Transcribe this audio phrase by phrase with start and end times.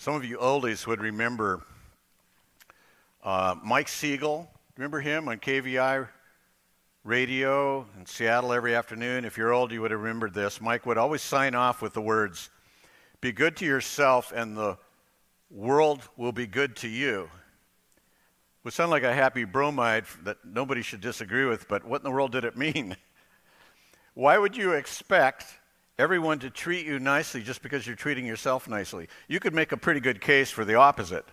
[0.00, 1.60] Some of you oldies would remember
[3.22, 4.50] uh, Mike Siegel.
[4.78, 6.08] Remember him on KVI
[7.04, 9.26] radio in Seattle every afternoon?
[9.26, 10.58] If you're old, you would have remembered this.
[10.58, 12.48] Mike would always sign off with the words,
[13.20, 14.78] Be good to yourself, and the
[15.50, 17.24] world will be good to you.
[17.24, 22.04] It would sound like a happy bromide that nobody should disagree with, but what in
[22.04, 22.96] the world did it mean?
[24.14, 25.59] Why would you expect
[26.00, 29.08] everyone to treat you nicely just because you're treating yourself nicely?
[29.28, 31.26] You could make a pretty good case for the opposite.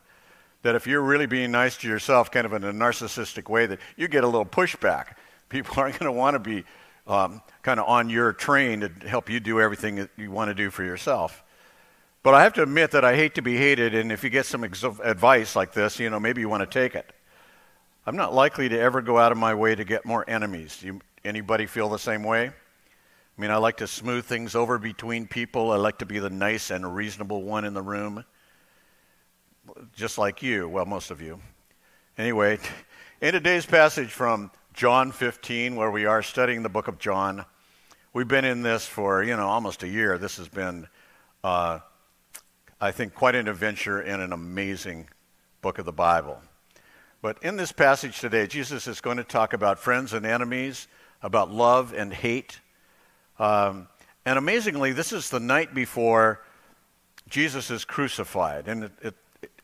[0.63, 3.80] That if you're really being nice to yourself, kind of in a narcissistic way, that
[3.95, 5.16] you get a little pushback.
[5.49, 6.66] People aren't going to want to be
[7.08, 10.53] um, kind of on your train to help you do everything that you want to
[10.53, 11.44] do for yourself.
[12.22, 14.45] But I have to admit that I hate to be hated, and if you get
[14.45, 17.13] some ex- advice like this, you know, maybe you want to take it.
[18.05, 20.81] I'm not likely to ever go out of my way to get more enemies.
[20.84, 22.52] You, anybody feel the same way?
[23.38, 25.72] I mean, I like to smooth things over between people.
[25.72, 28.26] I like to be the nice and reasonable one in the room.
[29.95, 31.40] Just like you, well, most of you.
[32.17, 32.58] Anyway,
[33.22, 37.45] in today's passage from John 15, where we are studying the book of John,
[38.11, 40.17] we've been in this for, you know, almost a year.
[40.17, 40.88] This has been,
[41.44, 41.80] uh,
[42.81, 45.09] I think, quite an adventure in an amazing
[45.61, 46.42] book of the Bible.
[47.22, 50.88] But in this passage today, Jesus is going to talk about friends and enemies,
[51.22, 52.61] about love and hate
[53.39, 53.88] um,
[54.25, 56.41] and amazingly, this is the night before
[57.30, 58.67] Jesus is crucified.
[58.67, 59.16] And it, it,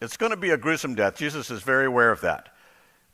[0.02, 1.18] it's going to be a gruesome death.
[1.18, 2.50] Jesus is very aware of that.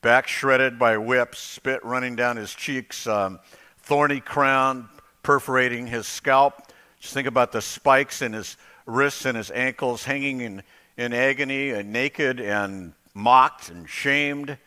[0.01, 3.39] Back shredded by whips, spit running down his cheeks, um,
[3.79, 4.89] thorny crown
[5.23, 6.71] perforating his scalp.
[6.99, 10.63] Just think about the spikes in his wrists and his ankles, hanging in,
[10.97, 14.57] in agony and naked and mocked and shamed.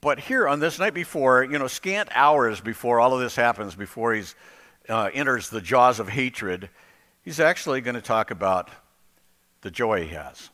[0.00, 3.74] But here on this night before, you know, scant hours before all of this happens,
[3.74, 4.24] before he
[4.88, 6.70] uh, enters the jaws of hatred,
[7.22, 8.70] he's actually going to talk about
[9.60, 10.48] the joy he has.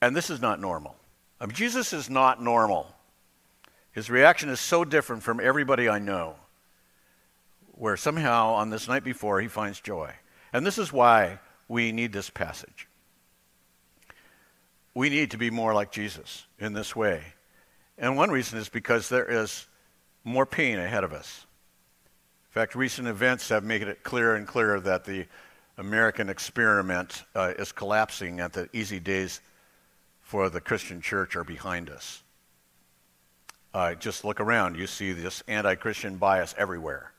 [0.00, 0.96] And this is not normal.
[1.40, 2.94] I mean, Jesus is not normal.
[3.92, 6.36] His reaction is so different from everybody I know,
[7.72, 10.12] where somehow on this night before he finds joy.
[10.52, 12.88] And this is why we need this passage.
[14.94, 17.22] We need to be more like Jesus in this way.
[17.98, 19.66] And one reason is because there is
[20.24, 21.46] more pain ahead of us.
[22.50, 25.26] In fact, recent events have made it clearer and clearer that the
[25.78, 29.40] American experiment uh, is collapsing and the easy days
[30.22, 32.22] for the Christian church are behind us.
[33.72, 34.76] Uh, just look around.
[34.76, 37.12] You see this anti Christian bias everywhere.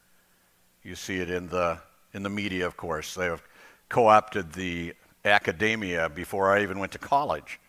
[0.84, 1.80] You see it in the,
[2.14, 3.14] in the media, of course.
[3.14, 3.44] They have
[3.90, 7.60] co opted the academia before I even went to college.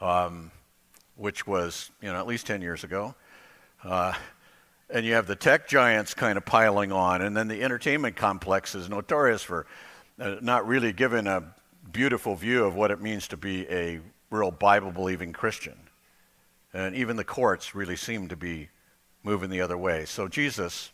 [0.00, 0.52] Um,
[1.16, 3.14] which was you know at least 10 years ago.
[3.82, 4.12] Uh,
[4.88, 8.74] and you have the tech giants kind of piling on, and then the entertainment complex
[8.74, 9.66] is notorious for
[10.20, 11.42] uh, not really giving a
[11.92, 14.00] beautiful view of what it means to be a
[14.30, 15.76] real Bible believing Christian.
[16.72, 18.68] And even the courts really seem to be
[19.22, 20.04] moving the other way.
[20.04, 20.92] So Jesus,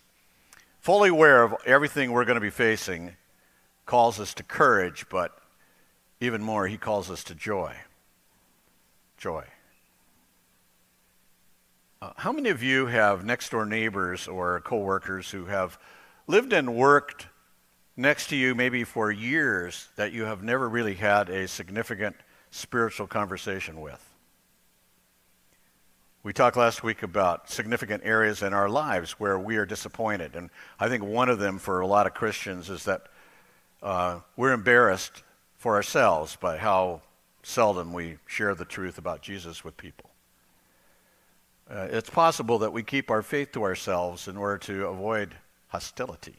[0.80, 3.16] fully aware of everything we're going to be facing,
[3.84, 5.36] calls us to courage, but
[6.20, 7.74] even more, he calls us to joy.
[9.18, 9.44] Joy.
[12.02, 15.78] Uh, how many of you have next door neighbors or coworkers who have
[16.26, 17.28] lived and worked
[17.96, 22.16] next to you maybe for years that you have never really had a significant
[22.50, 24.04] spiritual conversation with?
[26.24, 30.34] We talked last week about significant areas in our lives where we are disappointed.
[30.34, 33.02] And I think one of them for a lot of Christians is that
[33.80, 35.22] uh, we're embarrassed
[35.56, 37.02] for ourselves by how
[37.44, 40.11] seldom we share the truth about Jesus with people.
[41.72, 45.34] Uh, it's possible that we keep our faith to ourselves in order to avoid
[45.68, 46.36] hostility.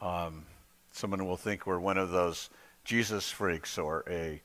[0.00, 0.46] Um,
[0.92, 2.48] someone will think we're one of those
[2.84, 4.40] Jesus freaks or a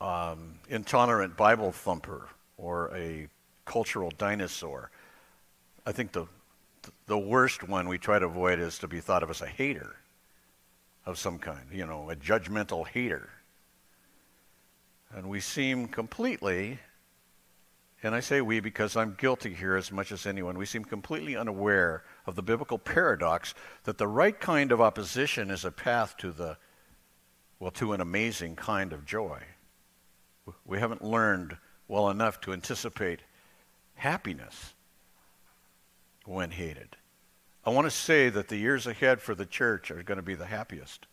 [0.00, 3.26] um, intolerant Bible thumper or a
[3.64, 4.90] cultural dinosaur.
[5.84, 6.26] I think the
[7.06, 9.96] the worst one we try to avoid is to be thought of as a hater
[11.04, 13.30] of some kind, you know, a judgmental hater.
[15.12, 16.78] And we seem completely
[18.02, 20.56] and I say we because I'm guilty here as much as anyone.
[20.56, 23.54] We seem completely unaware of the biblical paradox
[23.84, 26.56] that the right kind of opposition is a path to the,
[27.58, 29.42] well, to an amazing kind of joy.
[30.64, 31.58] We haven't learned
[31.88, 33.20] well enough to anticipate
[33.94, 34.74] happiness
[36.24, 36.96] when hated.
[37.64, 40.34] I want to say that the years ahead for the church are going to be
[40.34, 41.06] the happiest,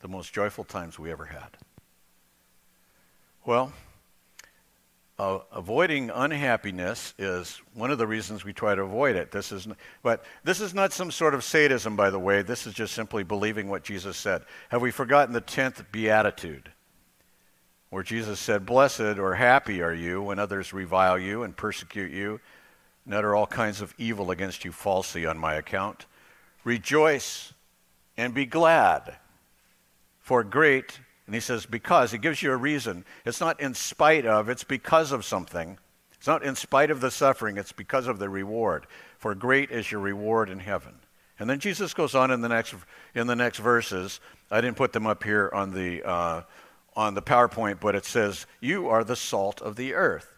[0.00, 1.58] the most joyful times we ever had.
[3.44, 3.72] Well,
[5.18, 9.32] uh, avoiding unhappiness is one of the reasons we try to avoid it.
[9.32, 9.66] This is,
[10.02, 12.42] but this is not some sort of sadism, by the way.
[12.42, 14.42] This is just simply believing what Jesus said.
[14.68, 16.70] Have we forgotten the tenth beatitude,
[17.90, 22.40] where Jesus said, "Blessed or happy are you when others revile you and persecute you,
[23.04, 26.06] and utter all kinds of evil against you falsely on my account?
[26.62, 27.54] Rejoice
[28.16, 29.16] and be glad,
[30.20, 32.10] for great and he says, because.
[32.10, 33.04] He gives you a reason.
[33.26, 35.78] It's not in spite of, it's because of something.
[36.14, 38.86] It's not in spite of the suffering, it's because of the reward.
[39.18, 40.94] For great is your reward in heaven.
[41.38, 42.74] And then Jesus goes on in the next,
[43.14, 44.20] in the next verses.
[44.50, 46.42] I didn't put them up here on the, uh,
[46.96, 50.32] on the PowerPoint, but it says, You are the salt of the earth.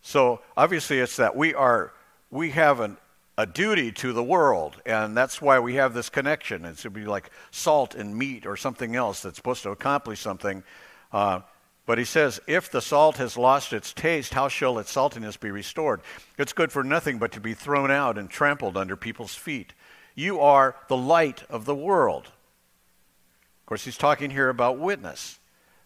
[0.00, 1.92] So obviously, it's that we are,
[2.30, 2.98] we have an,
[3.40, 6.66] a duty to the world, and that's why we have this connection.
[6.66, 10.62] It should be like salt and meat or something else that's supposed to accomplish something.
[11.10, 11.40] Uh,
[11.86, 15.50] but he says, if the salt has lost its taste, how shall its saltiness be
[15.50, 16.02] restored?
[16.36, 19.72] It's good for nothing but to be thrown out and trampled under people's feet.
[20.14, 22.26] You are the light of the world.
[22.26, 25.40] Of course, he's talking here about witness.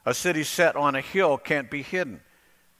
[0.04, 2.14] A city set on a hill can't be hidden.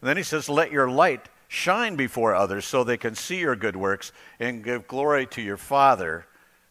[0.00, 3.55] And then he says, Let your light Shine before others so they can see your
[3.55, 4.11] good works
[4.41, 6.27] and give glory to your Father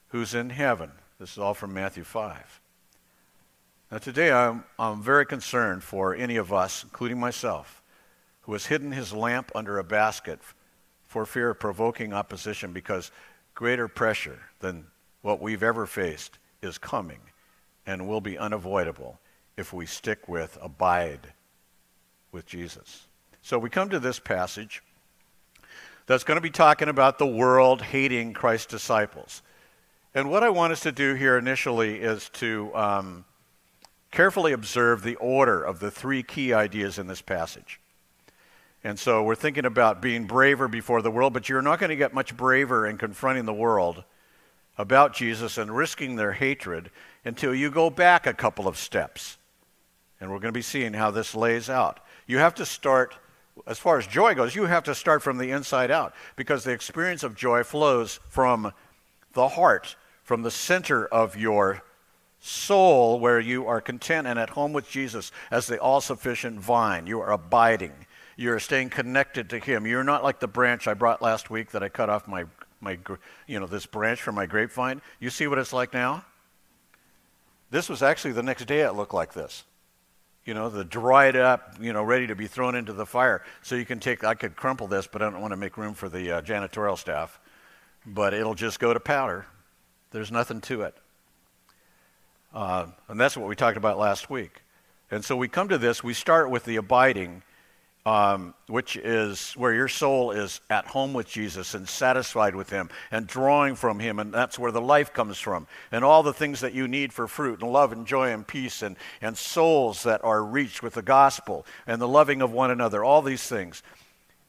[0.09, 0.91] who's in heaven.
[1.17, 2.59] This is all from Matthew 5.
[3.89, 7.81] Now, today I'm, I'm very concerned for any of us, including myself,
[8.41, 10.41] who has hidden his lamp under a basket
[11.07, 13.09] for fear of provoking opposition because
[13.55, 14.87] greater pressure than
[15.21, 17.21] what we've ever faced is coming
[17.85, 19.17] and will be unavoidable
[19.55, 21.31] if we stick with, abide
[22.33, 23.07] with Jesus.
[23.45, 24.81] So we come to this passage
[26.05, 29.41] that's going to be talking about the world hating Christ's disciples.
[30.15, 33.25] And what I want us to do here initially is to um,
[34.11, 37.81] carefully observe the order of the three key ideas in this passage.
[38.81, 41.97] And so we're thinking about being braver before the world, but you're not going to
[41.97, 44.05] get much braver in confronting the world
[44.77, 46.91] about Jesus and risking their hatred
[47.25, 49.37] until you go back a couple of steps.
[50.21, 51.99] And we're going to be seeing how this lays out.
[52.25, 53.15] You have to start
[53.67, 56.71] as far as joy goes, you have to start from the inside out because the
[56.71, 58.73] experience of joy flows from
[59.33, 61.83] the heart, from the center of your
[62.39, 67.07] soul, where you are content and at home with Jesus as the all sufficient vine.
[67.07, 67.93] You are abiding.
[68.35, 69.85] You're staying connected to Him.
[69.85, 72.45] You're not like the branch I brought last week that I cut off my,
[72.81, 72.97] my
[73.47, 75.01] you know, this branch from my grapevine.
[75.19, 76.25] You see what it's like now?
[77.69, 79.63] This was actually the next day it looked like this
[80.45, 83.43] you know, the dried up, you know, ready to be thrown into the fire.
[83.61, 85.93] So you can take, I could crumple this, but I don't want to make room
[85.93, 87.39] for the uh, janitorial staff.
[88.05, 89.45] But it'll just go to powder.
[90.11, 90.95] There's nothing to it.
[92.53, 94.61] Uh, and that's what we talked about last week.
[95.09, 97.43] And so we come to this, we start with the abiding
[98.05, 102.89] um, which is where your soul is at home with Jesus and satisfied with Him
[103.11, 105.67] and drawing from Him, and that's where the life comes from.
[105.91, 108.81] And all the things that you need for fruit and love and joy and peace
[108.81, 113.03] and, and souls that are reached with the gospel and the loving of one another,
[113.03, 113.81] all these things.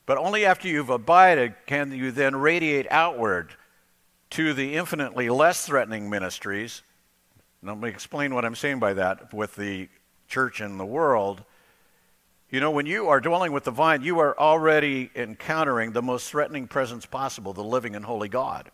[0.07, 3.55] But only after you've abided can you then radiate outward
[4.31, 6.83] to the infinitely less threatening ministries.
[7.63, 9.89] And let me explain what I'm saying by that with the
[10.27, 11.45] church and the world
[12.55, 16.31] you know, when you are dwelling with the vine, you are already encountering the most
[16.31, 18.71] threatening presence possible, the living and holy God.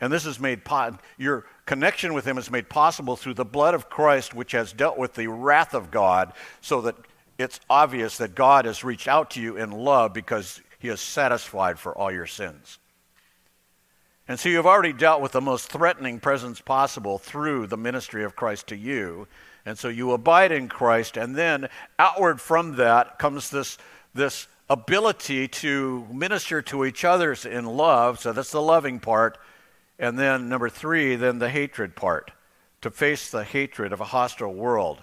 [0.00, 3.74] And this is made, po- your connection with Him is made possible through the blood
[3.74, 6.94] of Christ, which has dealt with the wrath of God, so that
[7.38, 11.76] it's obvious that God has reached out to you in love because He is satisfied
[11.76, 12.78] for all your sins.
[14.28, 18.36] And so you've already dealt with the most threatening presence possible through the ministry of
[18.36, 19.26] Christ to you.
[19.66, 23.76] And so you abide in Christ, and then outward from that comes this,
[24.14, 28.20] this ability to minister to each other in love.
[28.20, 29.36] So that's the loving part.
[29.98, 32.30] And then number three, then the hatred part,
[32.80, 35.02] to face the hatred of a hostile world,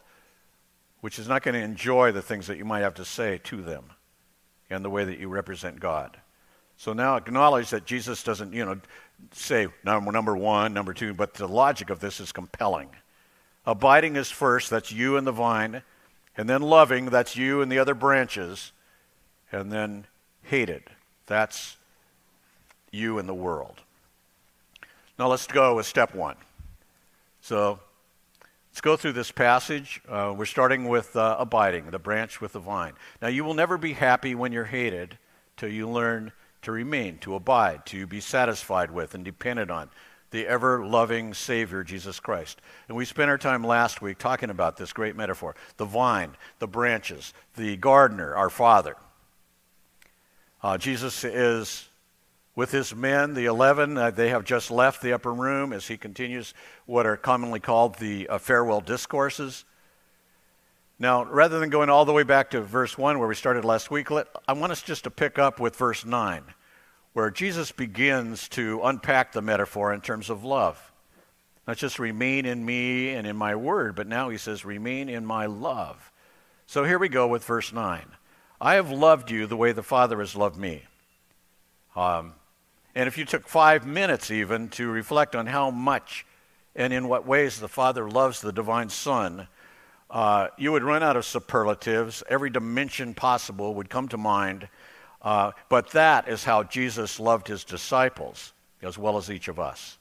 [1.02, 3.62] which is not going to enjoy the things that you might have to say to
[3.62, 3.92] them
[4.70, 6.18] and the way that you represent God.
[6.78, 8.80] So now acknowledge that Jesus doesn't, you know,
[9.32, 12.90] say number, number one, number two, but the logic of this is compelling.
[13.68, 15.84] Abiding is first, that's you and the vine.
[16.38, 18.72] And then loving, that's you and the other branches.
[19.52, 20.08] And then
[20.44, 20.84] hated,
[21.26, 21.76] that's
[22.92, 23.82] you and the world.
[25.20, 26.38] Now let's go with step one.
[27.42, 27.80] So
[28.72, 30.00] let's go through this passage.
[30.08, 32.94] Uh, we're starting with uh, abiding, the branch with the vine.
[33.22, 35.18] Now you will never be happy when you're hated
[35.58, 36.32] till you learn
[36.62, 39.90] to remain, to abide, to be satisfied with and dependent on
[40.32, 42.62] the ever loving Savior, Jesus Christ.
[42.88, 46.68] And we spent our time last week talking about this great metaphor the vine, the
[46.68, 48.96] branches, the gardener, our Father.
[50.62, 51.88] Uh, Jesus is
[52.56, 53.98] with his men, the 11.
[53.98, 56.54] Uh, they have just left the upper room as he continues
[56.88, 59.64] what are commonly called the uh, farewell discourses.
[61.00, 63.92] Now, rather than going all the way back to verse 1 where we started last
[63.92, 66.44] week, let, I want us just to pick up with verse 9,
[67.18, 70.92] where Jesus begins to unpack the metaphor in terms of love.
[71.68, 75.26] Not just remain in me and in my word, but now he says, remain in
[75.26, 76.12] my love.
[76.68, 78.06] So here we go with verse 9.
[78.62, 80.84] I have loved you the way the Father has loved me.
[81.96, 82.34] Um,
[82.94, 86.24] and if you took five minutes even to reflect on how much
[86.76, 89.48] and in what ways the Father loves the divine Son,
[90.12, 92.22] uh, you would run out of superlatives.
[92.30, 94.68] Every dimension possible would come to mind.
[95.22, 99.98] Uh, but that is how Jesus loved his disciples as well as each of us.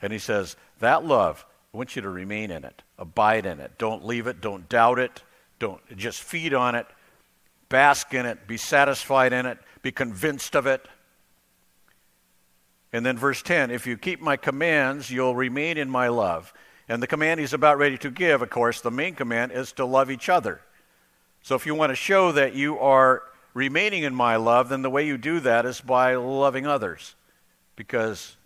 [0.00, 3.72] And he says, That love, I want you to remain in it, abide in it.
[3.78, 5.22] Don't leave it, don't doubt it,
[5.58, 6.86] don't just feed on it,
[7.68, 10.86] bask in it, be satisfied in it, be convinced of it.
[12.92, 16.52] And then verse 10 If you keep my commands, you'll remain in my love.
[16.88, 19.84] And the command he's about ready to give, of course, the main command is to
[19.84, 20.60] love each other.
[21.42, 23.22] So if you want to show that you are
[23.54, 27.14] remaining in my love, then the way you do that is by loving others.
[27.76, 28.36] Because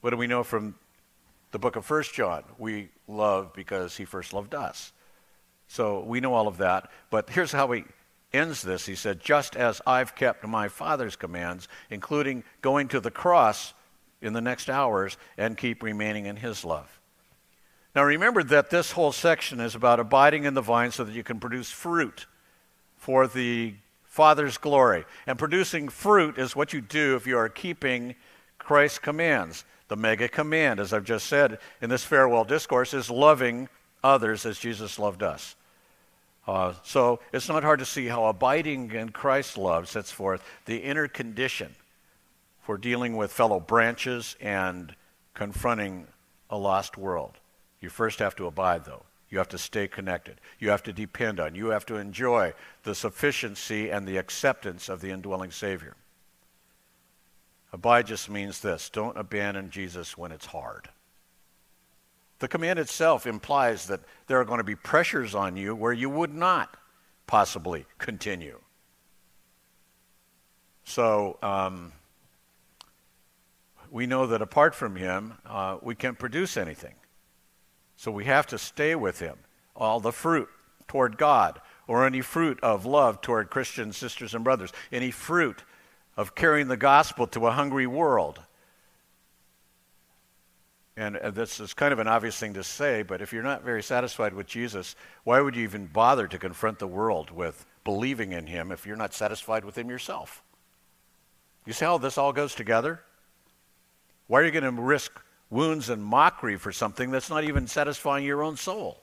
[0.00, 0.74] what do we know from
[1.52, 2.44] the book of First John?
[2.58, 4.92] We love because he first loved us.
[5.68, 6.90] So we know all of that.
[7.10, 7.84] But here's how he
[8.32, 8.86] ends this.
[8.86, 13.72] He said, Just as I've kept my Father's commands, including going to the cross
[14.20, 17.00] in the next hours, and keep remaining in his love.
[17.94, 21.22] Now remember that this whole section is about abiding in the vine so that you
[21.22, 22.26] can produce fruit
[22.96, 23.74] for the
[24.14, 25.04] Father's glory.
[25.26, 28.14] And producing fruit is what you do if you are keeping
[28.58, 29.64] Christ's commands.
[29.88, 33.68] The mega command, as I've just said in this farewell discourse, is loving
[34.04, 35.56] others as Jesus loved us.
[36.46, 40.76] Uh, so it's not hard to see how abiding in Christ's love sets forth the
[40.76, 41.74] inner condition
[42.62, 44.94] for dealing with fellow branches and
[45.34, 46.06] confronting
[46.50, 47.32] a lost world.
[47.80, 49.02] You first have to abide, though.
[49.28, 50.40] You have to stay connected.
[50.58, 51.54] You have to depend on.
[51.54, 52.52] You have to enjoy
[52.82, 55.96] the sufficiency and the acceptance of the indwelling Savior.
[57.72, 60.88] Abide just means this don't abandon Jesus when it's hard.
[62.38, 66.10] The command itself implies that there are going to be pressures on you where you
[66.10, 66.76] would not
[67.26, 68.60] possibly continue.
[70.84, 71.92] So um,
[73.90, 76.94] we know that apart from Him, uh, we can't produce anything.
[78.04, 79.38] So we have to stay with Him.
[79.74, 80.50] All the fruit
[80.86, 85.64] toward God, or any fruit of love toward Christian sisters and brothers, any fruit
[86.14, 88.40] of carrying the gospel to a hungry world.
[90.98, 93.64] And uh, this is kind of an obvious thing to say, but if you're not
[93.64, 98.32] very satisfied with Jesus, why would you even bother to confront the world with believing
[98.32, 100.42] in him if you're not satisfied with him yourself?
[101.64, 103.00] You see how this all goes together?
[104.26, 108.24] Why are you going to risk wounds and mockery for something that's not even satisfying
[108.24, 109.00] your own soul?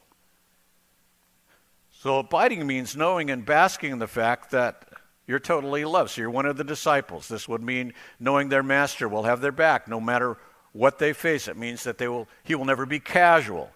[2.02, 4.88] So abiding means knowing and basking in the fact that
[5.26, 6.10] you're totally loved.
[6.10, 7.28] So you're one of the disciples.
[7.28, 10.36] This would mean knowing their master will have their back no matter
[10.72, 11.48] what they face.
[11.48, 13.70] It means that they will, he will never be casual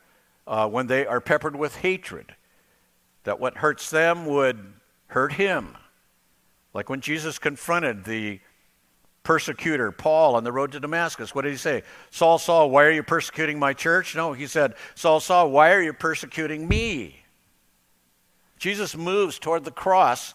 [0.46, 2.34] uh, when they are peppered with hatred.
[3.24, 4.72] That what hurts them would
[5.08, 5.76] hurt him.
[6.74, 8.40] Like when Jesus confronted the
[9.26, 11.34] persecutor, Paul, on the road to Damascus.
[11.34, 11.82] What did he say?
[12.12, 14.14] Saul, Saul, why are you persecuting my church?
[14.14, 17.24] No, he said, Saul, Saul, why are you persecuting me?
[18.56, 20.32] Jesus moves toward the cross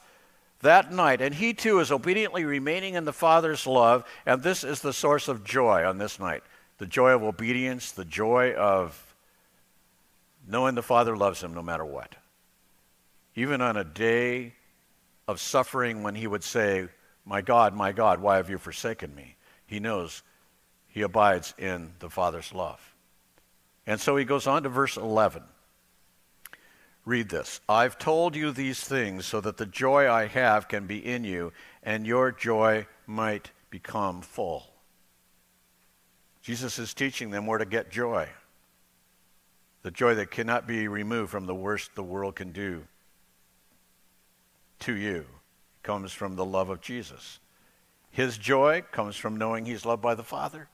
[0.59, 4.81] that night, and he too is obediently remaining in the Father's love, and this is
[4.81, 6.43] the source of joy on this night
[6.77, 9.15] the joy of obedience, the joy of
[10.45, 12.15] knowing the Father loves him no matter what.
[13.35, 14.55] Even on a day
[15.29, 16.89] of suffering when he would say,
[17.31, 19.37] My God, my God, why have you forsaken me?
[19.65, 20.21] He knows
[20.89, 22.81] he abides in the Father's love.
[23.87, 25.41] And so he goes on to verse 11.
[27.05, 27.61] Read this.
[27.69, 31.53] I've told you these things so that the joy I have can be in you
[31.83, 34.69] and your joy might become full.
[36.41, 38.27] Jesus is teaching them where to get joy.
[39.83, 42.83] The joy that cannot be removed from the worst the world can do
[44.79, 45.25] to you
[45.83, 47.39] comes from the love of Jesus.
[48.09, 50.67] His joy comes from knowing he's loved by the Father.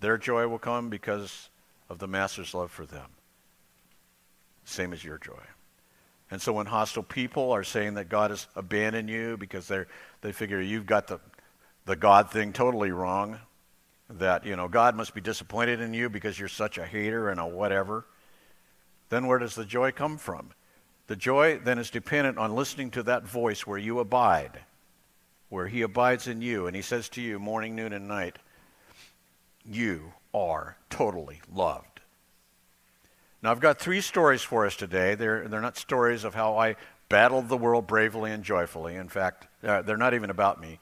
[0.00, 1.50] Their joy will come because
[1.88, 3.10] of the Master's love for them
[4.68, 5.42] same as your joy.
[6.30, 9.84] And so when hostile people are saying that God has abandoned you because they
[10.20, 11.20] they figure you've got the,
[11.86, 13.38] the God thing totally wrong,
[14.10, 17.40] that, you know, God must be disappointed in you because you're such a hater and
[17.40, 18.04] a whatever,
[19.08, 20.50] then where does the joy come from?
[21.08, 24.60] The joy then is dependent on listening to that voice where you abide.
[25.48, 28.38] where He abides in you and He says to you morning, noon, and night,
[29.64, 32.00] You are totally loved.
[33.42, 35.14] Now, I've got three stories for us today.
[35.14, 36.76] They're, they're not stories of how I
[37.08, 38.96] battled the world bravely and joyfully.
[38.96, 40.78] In fact, uh, they're not even about me.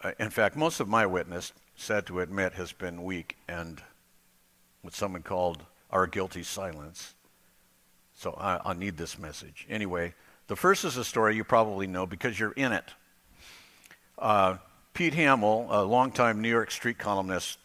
[0.00, 3.82] Uh, in fact, most of my witness, sad to admit, has been weak and
[4.80, 7.14] what someone called our guilty silence.
[8.14, 9.66] So I, I need this message.
[9.68, 10.14] Anyway,
[10.46, 12.92] the first is a story you probably know because you're in it.
[14.18, 14.56] Uh,
[14.92, 17.58] Pete Hamill, a longtime New York street columnist,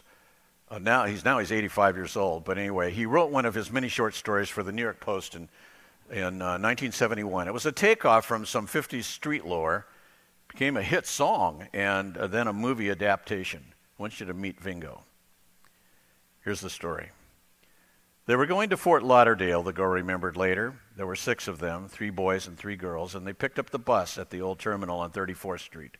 [0.72, 3.72] uh, now he's now he's 85 years old, but anyway, he wrote one of his
[3.72, 5.50] many short stories for the New York Post in
[6.12, 7.48] in uh, 1971.
[7.48, 9.86] It was a takeoff from some 50s street lore,
[10.48, 13.62] became a hit song, and uh, then a movie adaptation.
[13.98, 15.02] I want you to meet Vingo.
[16.44, 17.10] Here's the story.
[18.30, 20.76] They were going to Fort Lauderdale, the girl remembered later.
[20.96, 23.80] There were six of them, three boys and three girls, and they picked up the
[23.80, 25.98] bus at the old terminal on 34th Street,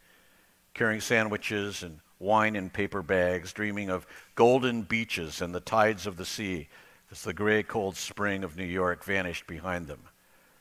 [0.76, 4.06] carrying sandwiches and wine in paper bags, dreaming of
[4.36, 6.70] golden beaches and the tides of the sea
[7.10, 10.04] as the gray, cold spring of New York vanished behind them.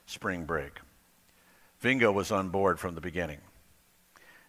[0.06, 0.78] Spring break.
[1.80, 3.40] Vingo was on board from the beginning.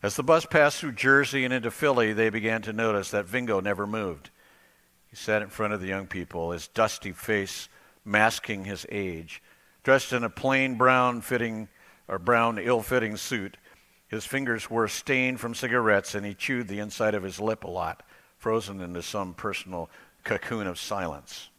[0.02, 3.60] As the bus passed through Jersey and into Philly, they began to notice that Vingo
[3.60, 4.30] never moved.
[5.10, 7.68] He sat in front of the young people, his dusty face
[8.06, 9.42] masking his age,
[9.84, 11.68] dressed in a plain brown fitting
[12.08, 13.58] or brown ill-fitting suit.
[14.08, 17.70] His fingers were stained from cigarettes and he chewed the inside of his lip a
[17.70, 18.04] lot,
[18.38, 19.90] frozen into some personal
[20.24, 21.50] cocoon of silence.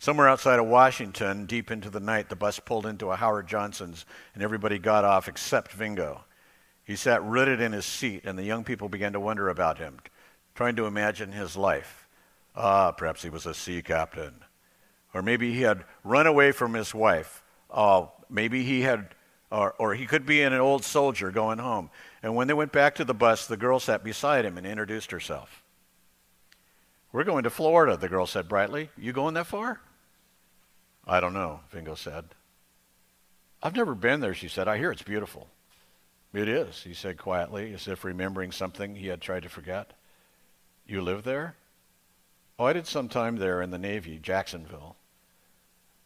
[0.00, 4.06] Somewhere outside of Washington, deep into the night, the bus pulled into a Howard Johnson's
[4.34, 6.24] and everybody got off except Vingo.
[6.84, 9.98] He sat rooted in his seat and the young people began to wonder about him,
[10.54, 12.07] trying to imagine his life.
[12.60, 14.44] Ah, perhaps he was a sea captain.
[15.14, 17.44] Or maybe he had run away from his wife.
[17.70, 19.14] Oh, maybe he had,
[19.52, 21.88] or, or he could be an old soldier going home.
[22.20, 25.12] And when they went back to the bus, the girl sat beside him and introduced
[25.12, 25.62] herself.
[27.12, 28.90] We're going to Florida, the girl said brightly.
[28.98, 29.80] You going that far?
[31.06, 32.24] I don't know, Vingo said.
[33.62, 34.66] I've never been there, she said.
[34.66, 35.46] I hear it's beautiful.
[36.34, 39.92] It is, he said quietly, as if remembering something he had tried to forget.
[40.86, 41.54] You live there?
[42.58, 44.96] Oh, I did some time there in the Navy, Jacksonville.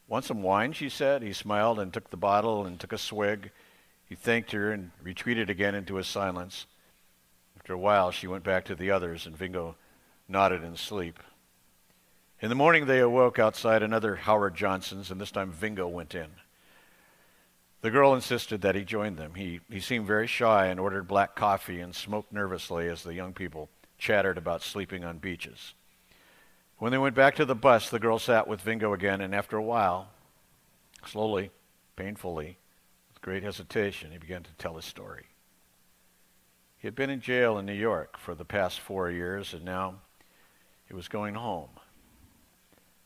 [0.06, 1.22] Want some wine, she said.
[1.22, 3.50] He smiled and took the bottle and took a swig.
[4.04, 6.66] He thanked her and retreated again into his silence.
[7.56, 9.76] After a while, she went back to the others, and Vingo
[10.28, 11.18] nodded in sleep.
[12.40, 16.28] In the morning, they awoke outside another Howard Johnson's, and this time Vingo went in.
[17.80, 19.36] The girl insisted that he join them.
[19.36, 23.32] He, he seemed very shy and ordered black coffee and smoked nervously as the young
[23.32, 25.74] people chattered about sleeping on beaches.
[26.82, 29.56] When they went back to the bus, the girl sat with Vingo again, and after
[29.56, 30.08] a while,
[31.06, 31.52] slowly,
[31.94, 32.58] painfully,
[33.08, 35.26] with great hesitation, he began to tell his story.
[36.76, 40.00] He had been in jail in New York for the past four years, and now
[40.88, 41.68] he was going home.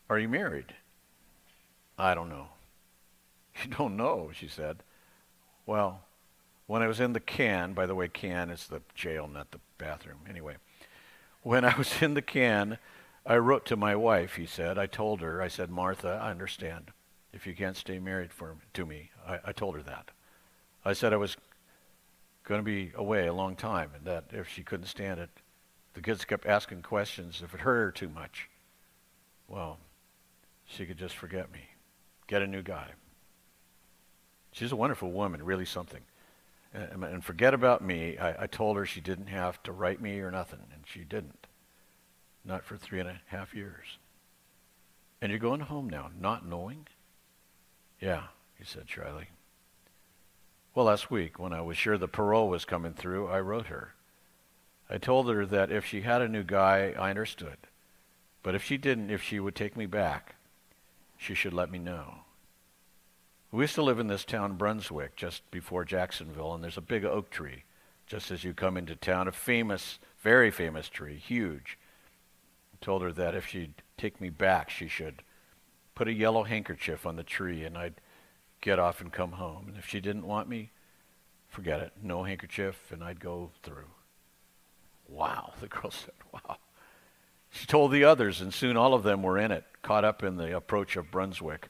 [0.09, 0.73] Are you married?
[1.99, 2.47] I don't know.
[3.63, 4.81] You don't know, she said.
[5.67, 6.01] Well,
[6.65, 9.59] when I was in the can, by the way, can is the jail, not the
[9.77, 10.21] bathroom.
[10.27, 10.55] Anyway,
[11.43, 12.79] when I was in the can,
[13.27, 14.77] I wrote to my wife, he said.
[14.77, 16.91] I told her, I said, Martha, I understand
[17.33, 19.11] if you can't stay married for, to me.
[19.27, 20.11] I, I told her that.
[20.85, 21.35] I said I was
[22.45, 25.29] going to be away a long time and that if she couldn't stand it,
[25.93, 28.49] the kids kept asking questions if it hurt her too much.
[29.49, 29.77] Well,
[30.65, 31.61] she could just forget me,
[32.27, 32.91] get a new guy.
[34.53, 36.01] She's a wonderful woman, really something.
[36.73, 38.17] And, and forget about me.
[38.17, 41.46] I, I told her she didn't have to write me or nothing, and she didn't.
[42.47, 43.97] Not for three and a half years.
[45.21, 46.87] And you're going home now, not knowing?
[47.99, 48.23] Yeah,
[48.57, 49.27] he said shyly.
[50.73, 53.95] Well, last week, when I was sure the parole was coming through, I wrote her.
[54.89, 57.57] I told her that if she had a new guy, I understood.
[58.43, 60.35] But if she didn't, if she would take me back,
[61.17, 62.19] she should let me know.
[63.51, 67.03] We used to live in this town, Brunswick, just before Jacksonville, and there's a big
[67.03, 67.63] oak tree
[68.05, 71.77] just as you come into town, a famous, very famous tree, huge
[72.87, 75.21] told her that if she'd take me back, she should
[75.93, 77.95] put a yellow handkerchief on the tree and I'd
[78.61, 79.65] get off and come home.
[79.67, 80.71] And if she didn't want me,
[81.49, 81.91] forget it.
[82.01, 83.89] No handkerchief, and I'd go through.
[85.09, 86.59] Wow, the girl said, wow.
[87.49, 90.37] She told the others, and soon all of them were in it, caught up in
[90.37, 91.67] the approach of Brunswick,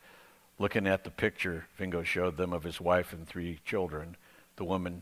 [0.60, 4.18] looking at the picture Vingo showed them of his wife and three children,
[4.58, 5.02] the woman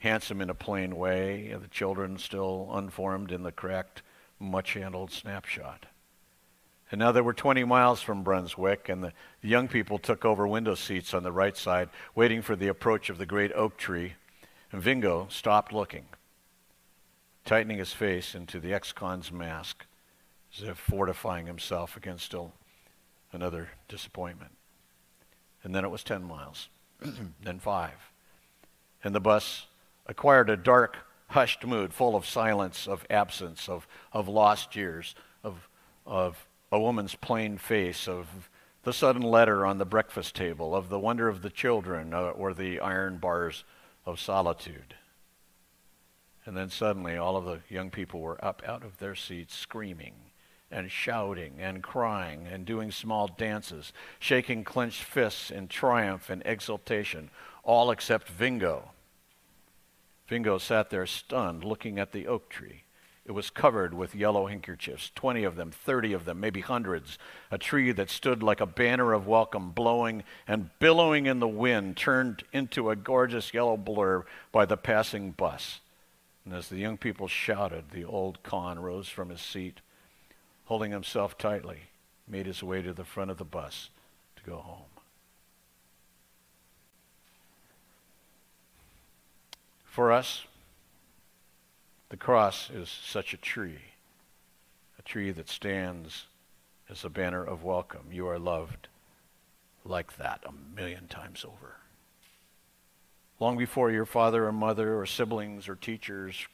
[0.00, 4.02] handsome in a plain way, the children still unformed in the cracked
[4.38, 5.86] much handled snapshot.
[6.90, 10.74] And now they were 20 miles from Brunswick, and the young people took over window
[10.74, 14.14] seats on the right side, waiting for the approach of the great oak tree.
[14.70, 16.06] And Vingo stopped looking,
[17.44, 19.84] tightening his face into the ex-con's mask,
[20.56, 22.52] as if fortifying himself against still
[23.32, 24.52] another disappointment.
[25.64, 26.68] And then it was 10 miles,
[27.42, 28.12] then five.
[29.02, 29.66] And the bus
[30.06, 35.68] acquired a dark, hushed mood full of silence, of absence, of, of lost years, of,
[36.06, 38.50] of a woman's plain face, of
[38.84, 42.54] the sudden letter on the breakfast table, of the wonder of the children, uh, or
[42.54, 43.64] the iron bars
[44.04, 44.94] of solitude.
[46.44, 50.14] And then suddenly all of the young people were up out of their seats screaming
[50.70, 57.30] and shouting and crying and doing small dances, shaking clenched fists in triumph and exultation,
[57.64, 58.90] all except Vingo.
[60.28, 62.82] Vingo sat there stunned, looking at the oak tree.
[63.24, 67.18] It was covered with yellow handkerchiefs, 20 of them, 30 of them, maybe hundreds.
[67.50, 71.96] A tree that stood like a banner of welcome, blowing and billowing in the wind,
[71.96, 75.80] turned into a gorgeous yellow blur by the passing bus.
[76.44, 79.80] And as the young people shouted, the old con rose from his seat,
[80.66, 81.88] holding himself tightly,
[82.28, 83.90] made his way to the front of the bus
[84.36, 84.95] to go home.
[89.96, 90.44] For us,
[92.10, 93.80] the cross is such a tree,
[94.98, 96.26] a tree that stands
[96.90, 98.08] as a banner of welcome.
[98.12, 98.88] You are loved
[99.86, 101.76] like that a million times over.
[103.40, 106.46] Long before your father or mother or siblings or teachers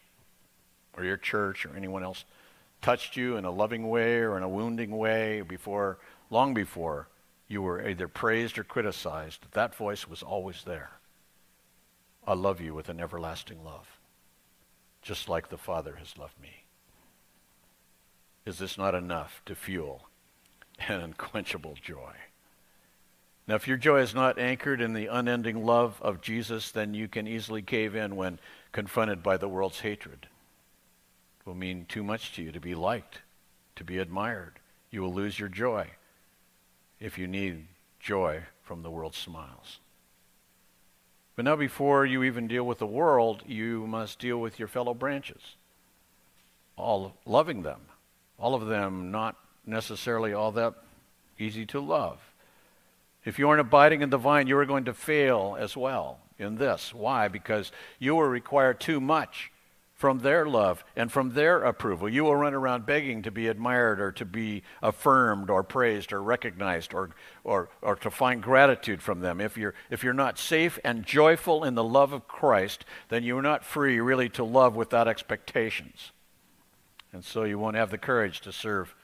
[0.96, 2.24] or your church or anyone else
[2.80, 5.98] touched you in a loving way or in a wounding way, before,
[6.30, 7.08] long before
[7.48, 10.92] you were either praised or criticized, that voice was always there.
[12.26, 13.98] I love you with an everlasting love
[15.02, 16.64] just like the Father has loved me.
[18.46, 20.08] Is this not enough to fuel
[20.88, 22.12] an unquenchable joy?
[23.48, 27.08] Now, if your joy is not anchored in the unending love of Jesus, then you
[27.08, 28.38] can easily cave in when
[28.70, 30.28] confronted by the world's hatred.
[31.40, 33.18] It will mean too much to you to be liked,
[33.74, 34.60] to be admired.
[34.92, 35.88] You will lose your joy
[37.00, 37.66] if you need
[37.98, 39.80] joy from the world's smiles.
[41.34, 44.92] But now, before you even deal with the world, you must deal with your fellow
[44.92, 45.56] branches,
[46.76, 47.80] all loving them,
[48.38, 50.74] all of them not necessarily all that
[51.38, 52.18] easy to love.
[53.24, 56.56] If you aren't abiding in the vine, you are going to fail as well in
[56.56, 56.92] this.
[56.92, 57.28] Why?
[57.28, 59.51] Because you will require too much
[60.02, 62.08] from their love and from their approval.
[62.08, 66.20] You will run around begging to be admired or to be affirmed or praised or
[66.20, 67.10] recognized or,
[67.44, 69.40] or, or to find gratitude from them.
[69.40, 73.42] If you're, if you're not safe and joyful in the love of Christ, then you're
[73.42, 76.10] not free really to love without expectations.
[77.12, 78.96] And so you won't have the courage to serve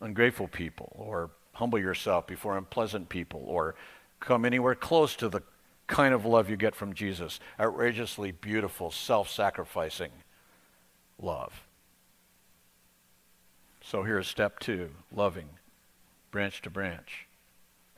[0.00, 3.74] ungrateful people or humble yourself before unpleasant people or
[4.20, 5.42] come anywhere close to the
[5.86, 10.10] kind of love you get from Jesus outrageously beautiful, self sacrificing
[11.20, 11.62] love.
[13.82, 15.48] So here's step two loving,
[16.30, 17.26] branch to branch.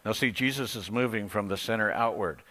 [0.05, 2.43] Now, see, Jesus is moving from the center outward.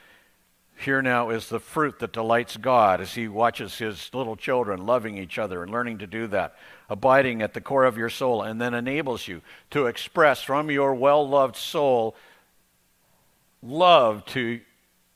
[0.77, 5.17] Here now is the fruit that delights God as He watches His little children loving
[5.17, 6.55] each other and learning to do that,
[6.89, 10.93] abiding at the core of your soul, and then enables you to express from your
[10.93, 12.15] well loved soul
[13.61, 14.59] love to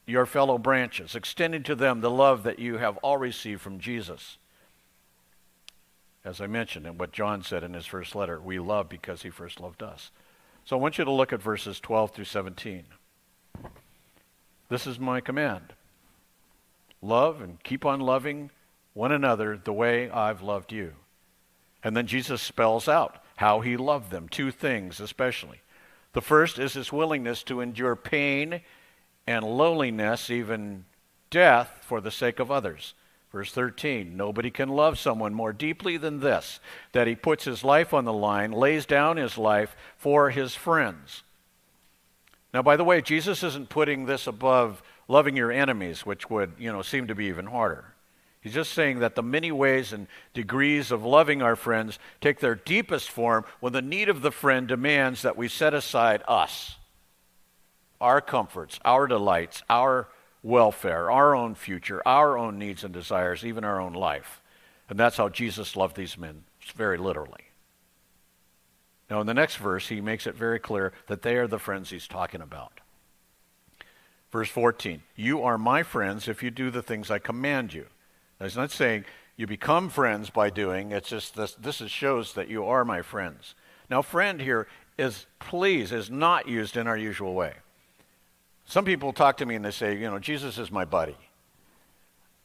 [0.10, 4.38] your fellow branches, extending to them the love that you have all received from Jesus.
[6.26, 9.30] As I mentioned, and what John said in his first letter, we love because he
[9.30, 10.12] first loved us.
[10.66, 12.84] So I want you to look at verses 12 through 17.
[14.70, 15.74] This is my command
[17.02, 18.52] love and keep on loving
[18.94, 20.94] one another the way I've loved you.
[21.82, 25.62] And then Jesus spells out how he loved them, two things especially.
[26.12, 28.62] The first is his willingness to endure pain
[29.30, 30.86] and lowliness, even
[31.30, 32.96] death, for the sake of others.
[33.32, 36.60] Verse 13 Nobody can love someone more deeply than this,
[36.94, 41.22] that he puts his life on the line, lays down his life for his friends.
[42.56, 46.72] Now, by the way, Jesus isn't putting this above loving your enemies, which would, you
[46.72, 47.94] know, seem to be even harder.
[48.42, 52.56] He's just saying that the many ways and degrees of loving our friends take their
[52.56, 56.79] deepest form when the need of the friend demands that we set aside us
[58.02, 60.08] our comforts, our delights, our
[60.42, 64.42] welfare, our own future, our own needs and desires, even our own life.
[64.90, 66.44] And that's how Jesus loved these men,
[66.76, 67.50] very literally.
[69.10, 71.90] Now, in the next verse, he makes it very clear that they are the friends
[71.90, 72.80] he's talking about.
[74.32, 77.88] Verse 14 You are my friends if you do the things I command you.
[78.40, 82.34] Now, he's not saying you become friends by doing, it's just this, this is, shows
[82.34, 83.56] that you are my friends.
[83.90, 87.54] Now, friend here is please, is not used in our usual way.
[88.70, 91.18] Some people talk to me and they say, you know, Jesus is my buddy.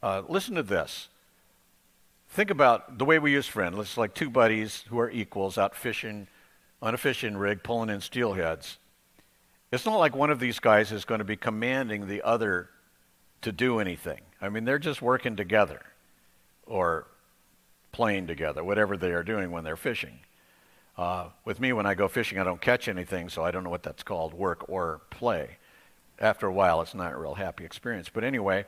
[0.03, 1.09] Uh, listen to this.
[2.31, 3.77] Think about the way we use friend.
[3.79, 6.29] It's like two buddies who are equals out fishing
[6.81, 8.79] on a fishing rig, pulling in steelheads.
[9.71, 12.71] It's not like one of these guys is going to be commanding the other
[13.43, 14.23] to do anything.
[14.41, 15.83] I mean, they're just working together
[16.65, 17.07] or
[17.93, 20.21] playing together, whatever they are doing when they're fishing.
[20.97, 23.69] Uh, with me, when I go fishing, I don't catch anything, so I don't know
[23.69, 25.59] what that's called work or play.
[26.19, 28.09] After a while, it's not a real happy experience.
[28.09, 28.67] But anyway,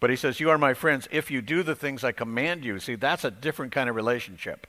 [0.00, 2.78] but he says, You are my friends if you do the things I command you.
[2.78, 4.66] See, that's a different kind of relationship.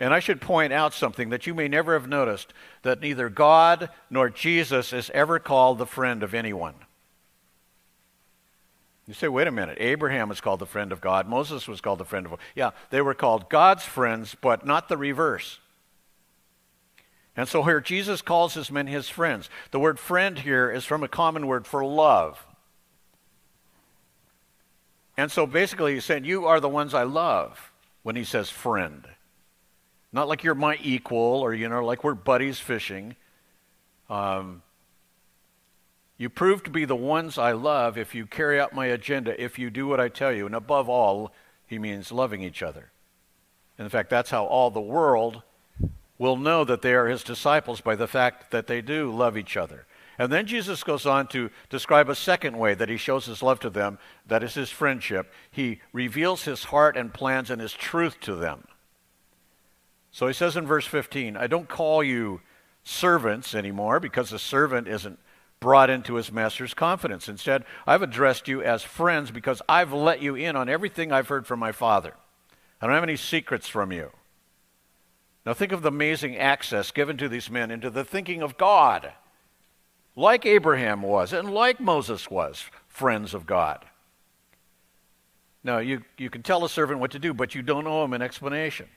[0.00, 3.90] And I should point out something that you may never have noticed that neither God
[4.08, 6.74] nor Jesus is ever called the friend of anyone.
[9.06, 11.98] You say, wait a minute, Abraham was called the friend of God, Moses was called
[11.98, 12.38] the friend of God.
[12.54, 15.58] Yeah, they were called God's friends, but not the reverse.
[17.40, 19.48] And so here Jesus calls his men his friends.
[19.70, 22.46] The word friend here is from a common word for love.
[25.16, 27.72] And so basically he's saying, You are the ones I love
[28.02, 29.08] when he says friend.
[30.12, 33.16] Not like you're my equal or, you know, like we're buddies fishing.
[34.10, 34.60] Um,
[36.18, 39.58] you prove to be the ones I love if you carry out my agenda, if
[39.58, 40.44] you do what I tell you.
[40.44, 41.32] And above all,
[41.66, 42.90] he means loving each other.
[43.78, 45.42] And in fact, that's how all the world
[46.20, 49.56] will know that they are his disciples by the fact that they do love each
[49.56, 49.86] other.
[50.18, 53.58] And then Jesus goes on to describe a second way that he shows his love
[53.60, 55.32] to them, that is his friendship.
[55.50, 58.68] He reveals his heart and plans and his truth to them.
[60.12, 62.42] So he says in verse 15, I don't call you
[62.84, 65.18] servants anymore because a servant isn't
[65.58, 67.30] brought into his master's confidence.
[67.30, 71.46] Instead, I've addressed you as friends because I've let you in on everything I've heard
[71.46, 72.12] from my Father.
[72.78, 74.10] I don't have any secrets from you.
[75.46, 79.12] Now, think of the amazing access given to these men into the thinking of God,
[80.14, 83.84] like Abraham was and like Moses was, friends of God.
[85.64, 88.12] Now, you, you can tell a servant what to do, but you don't owe him
[88.12, 88.88] an explanation.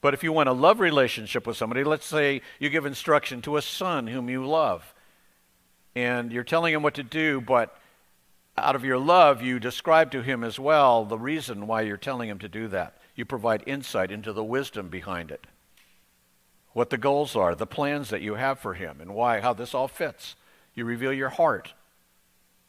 [0.00, 3.56] But if you want a love relationship with somebody, let's say you give instruction to
[3.56, 4.94] a son whom you love,
[5.94, 7.76] and you're telling him what to do, but
[8.56, 12.28] out of your love, you describe to him as well the reason why you're telling
[12.28, 15.46] him to do that you provide insight into the wisdom behind it,
[16.72, 19.74] what the goals are, the plans that you have for him, and why, how this
[19.74, 20.36] all fits.
[20.74, 21.74] You reveal your heart.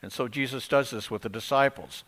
[0.01, 2.04] And so Jesus does this with the disciples,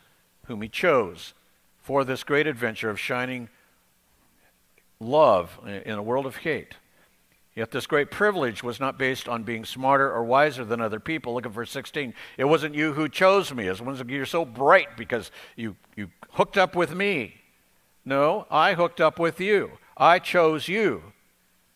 [0.46, 1.34] whom he chose
[1.82, 3.50] for this great adventure of shining
[5.00, 6.76] love in a world of hate.
[7.56, 11.36] Yet this great privilege was not based on being smarter or wiser than other people.
[11.36, 12.16] Look at verse 16.
[12.38, 13.68] It wasn't you who chose me.
[13.68, 17.36] It wasn't you're so bright because you, you hooked up with me.
[18.06, 19.78] No, I hooked up with you.
[19.96, 21.14] I chose you.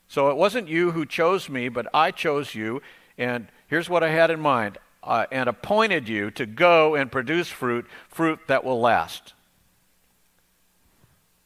[0.07, 2.81] So it wasn't you who chose me, but I chose you.
[3.17, 7.49] And here's what I had in mind uh, and appointed you to go and produce
[7.49, 9.33] fruit, fruit that will last.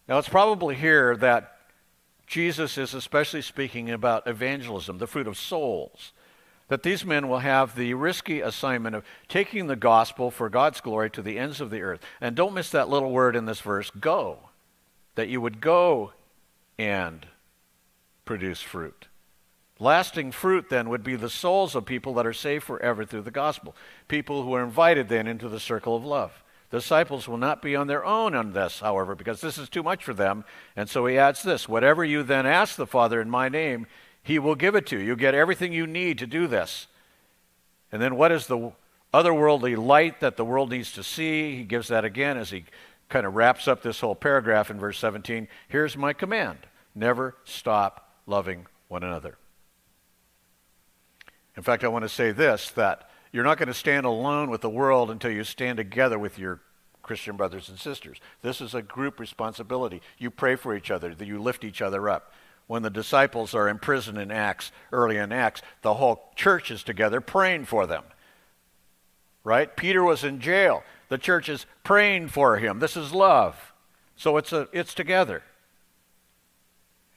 [0.07, 1.55] Now, it's probably here that
[2.27, 6.11] Jesus is especially speaking about evangelism, the fruit of souls.
[6.69, 11.09] That these men will have the risky assignment of taking the gospel for God's glory
[11.11, 11.99] to the ends of the earth.
[12.21, 14.50] And don't miss that little word in this verse go
[15.15, 16.13] that you would go
[16.77, 17.27] and
[18.25, 19.07] produce fruit.
[19.79, 23.31] Lasting fruit, then, would be the souls of people that are saved forever through the
[23.31, 23.75] gospel.
[24.07, 26.43] People who are invited then into the circle of love.
[26.69, 30.03] Disciples will not be on their own on this, however, because this is too much
[30.03, 30.45] for them.
[30.75, 33.87] And so he adds this Whatever you then ask the Father in my name,
[34.23, 35.05] he will give it to you.
[35.05, 36.87] You get everything you need to do this.
[37.91, 38.71] And then what is the
[39.13, 41.57] otherworldly light that the world needs to see?
[41.57, 42.65] He gives that again as he
[43.11, 45.47] kind of wraps up this whole paragraph in verse 17.
[45.67, 46.57] Here's my command
[46.95, 49.37] never stop loving one another.
[51.55, 54.61] In fact, I want to say this that you're not going to stand alone with
[54.61, 56.61] the world until you stand together with your
[57.01, 58.19] Christian brothers and sisters.
[58.41, 60.01] This is a group responsibility.
[60.17, 62.33] You pray for each other, that you lift each other up.
[62.67, 67.19] When the disciples are imprisoned in Acts, early in Acts, the whole church is together
[67.19, 68.03] praying for them.
[69.43, 69.75] Right?
[69.75, 70.83] Peter was in jail.
[71.11, 72.79] The church is praying for him.
[72.79, 73.73] This is love.
[74.15, 75.43] So it's, a, it's together.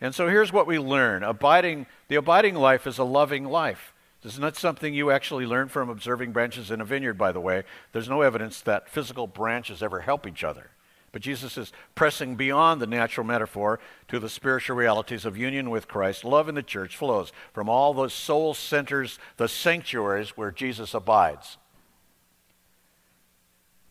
[0.00, 3.94] And so here's what we learn abiding, the abiding life is a loving life.
[4.20, 7.40] This is not something you actually learn from observing branches in a vineyard, by the
[7.40, 7.62] way.
[7.92, 10.70] There's no evidence that physical branches ever help each other.
[11.12, 13.78] But Jesus is pressing beyond the natural metaphor
[14.09, 16.24] to the spiritual realities of union with Christ.
[16.24, 21.59] Love in the church flows from all those soul centers, the sanctuaries where Jesus abides.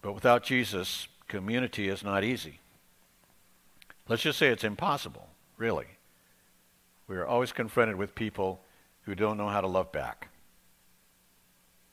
[0.04, 2.60] But without Jesus, community is not easy.
[4.08, 5.88] Let's just say it's impossible, really.
[7.08, 8.62] We are always confronted with people
[9.04, 10.28] who don't know how to love back.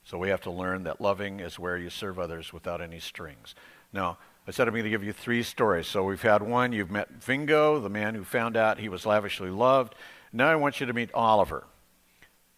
[0.05, 3.55] So we have to learn that loving is where you serve others without any strings.
[3.93, 5.87] Now, I said I'm going to give you three stories.
[5.87, 6.73] So we've had one.
[6.73, 9.95] You've met Vingo, the man who found out he was lavishly loved.
[10.33, 11.65] Now I want you to meet Oliver,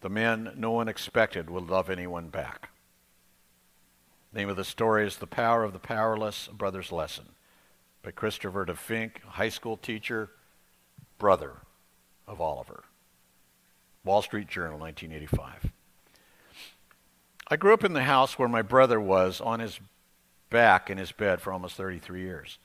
[0.01, 2.69] the man no one expected would love anyone back.
[4.33, 7.25] Name of the story is The Power of the Powerless, a Brother's Lesson
[8.01, 10.31] by Christopher de Vinck, high school teacher,
[11.19, 11.57] brother
[12.27, 12.83] of Oliver.
[14.03, 15.71] Wall Street Journal, 1985.
[17.47, 19.79] I grew up in the house where my brother was on his
[20.49, 22.57] back in his bed for almost 33 years.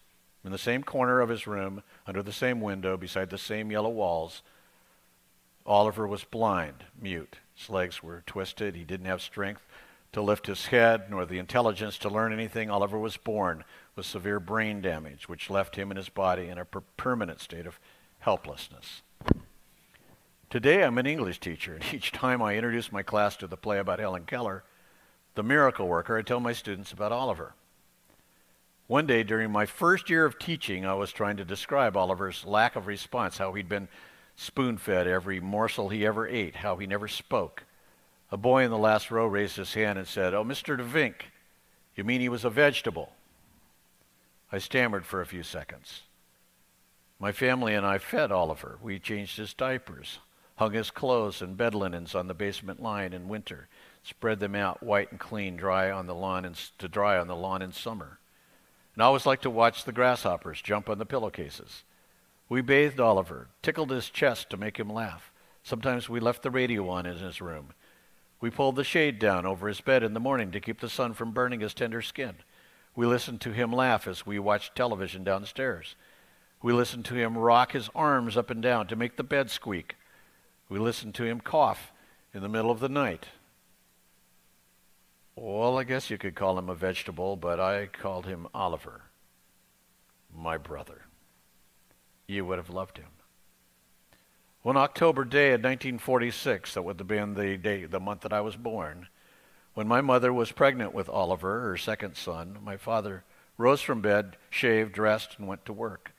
[0.42, 3.90] In the same corner of his room, under the same window, beside the same yellow
[3.90, 4.40] walls,
[5.66, 7.40] Oliver was blind, mute.
[7.54, 8.74] His legs were twisted.
[8.74, 9.67] He didn't have strength
[10.12, 12.70] to lift his head nor the intelligence to learn anything.
[12.70, 16.64] Oliver was born with severe brain damage, which left him and his body in a
[16.64, 17.78] per- permanent state of
[18.20, 19.02] helplessness.
[20.50, 23.78] Today I'm an English teacher, and each time I introduce my class to the play
[23.78, 24.64] about Helen Keller,
[25.34, 27.54] the miracle worker, I tell my students about Oliver.
[28.86, 32.74] One day during my first year of teaching, I was trying to describe Oliver's lack
[32.74, 33.88] of response, how he'd been
[34.34, 37.64] spoon fed every morsel he ever ate, how he never spoke.
[38.30, 40.76] A boy in the last row raised his hand and said, Oh, Mr.
[40.76, 41.26] de Vinck,
[41.94, 43.12] you mean he was a vegetable?
[44.52, 46.02] I stammered for a few seconds.
[47.18, 48.78] My family and I fed Oliver.
[48.80, 50.20] We changed his diapers,
[50.56, 53.68] hung his clothes and bed linens on the basement line in winter,
[54.02, 57.36] spread them out white and clean, dry on the lawn and to dry on the
[57.36, 58.18] lawn in summer.
[58.94, 61.82] And I always liked to watch the grasshoppers jump on the pillowcases.
[62.48, 65.32] We bathed Oliver, tickled his chest to make him laugh.
[65.62, 67.74] Sometimes we left the radio on in his room.
[68.40, 71.12] We pulled the shade down over his bed in the morning to keep the sun
[71.14, 72.36] from burning his tender skin.
[72.94, 75.96] We listened to him laugh as we watched television downstairs.
[76.62, 79.96] We listened to him rock his arms up and down to make the bed squeak.
[80.68, 81.92] We listened to him cough
[82.34, 83.26] in the middle of the night.
[85.34, 89.02] Well, I guess you could call him a vegetable, but I called him Oliver,
[90.36, 91.02] my brother.
[92.26, 93.17] You would have loved him.
[94.68, 98.42] One October day in 1946, that would have been the day, the month that I
[98.42, 99.08] was born,
[99.72, 103.24] when my mother was pregnant with Oliver, her second son, my father
[103.56, 106.12] rose from bed, shaved, dressed, and went to work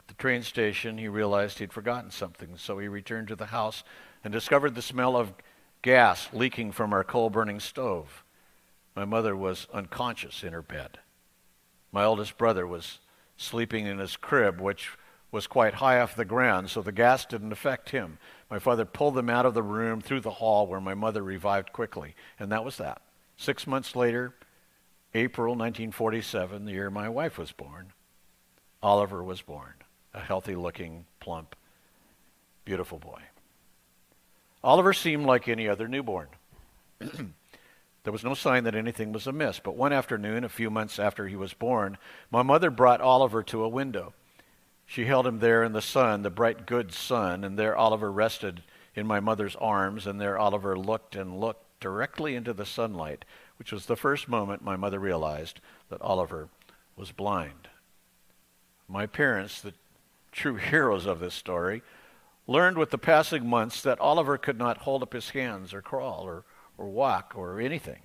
[0.00, 3.84] At the train station, he realized he'd forgotten something, so he returned to the house
[4.24, 5.32] and discovered the smell of
[5.80, 8.24] gas leaking from our coal burning stove.
[8.96, 10.98] My mother was unconscious in her bed.
[11.92, 12.98] My oldest brother was
[13.36, 14.90] sleeping in his crib, which
[15.32, 18.18] was quite high off the ground, so the gas didn't affect him.
[18.50, 21.72] My father pulled them out of the room through the hall where my mother revived
[21.72, 23.00] quickly, and that was that.
[23.36, 24.34] Six months later,
[25.14, 27.92] April 1947, the year my wife was born,
[28.82, 29.74] Oliver was born
[30.12, 31.54] a healthy looking, plump,
[32.64, 33.22] beautiful boy.
[34.62, 36.28] Oliver seemed like any other newborn.
[36.98, 41.28] there was no sign that anything was amiss, but one afternoon, a few months after
[41.28, 41.96] he was born,
[42.30, 44.12] my mother brought Oliver to a window.
[44.90, 48.64] She held him there in the sun, the bright, good sun, and there Oliver rested
[48.96, 53.24] in my mother's arms, and there Oliver looked and looked directly into the sunlight,
[53.56, 56.48] which was the first moment my mother realized that Oliver
[56.96, 57.68] was blind.
[58.88, 59.74] My parents, the
[60.32, 61.82] true heroes of this story,
[62.48, 66.24] learned with the passing months that Oliver could not hold up his hands or crawl
[66.24, 66.42] or,
[66.76, 68.02] or walk or anything.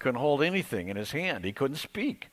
[0.00, 1.44] Couldn't hold anything in his hand.
[1.44, 2.30] He couldn't speak.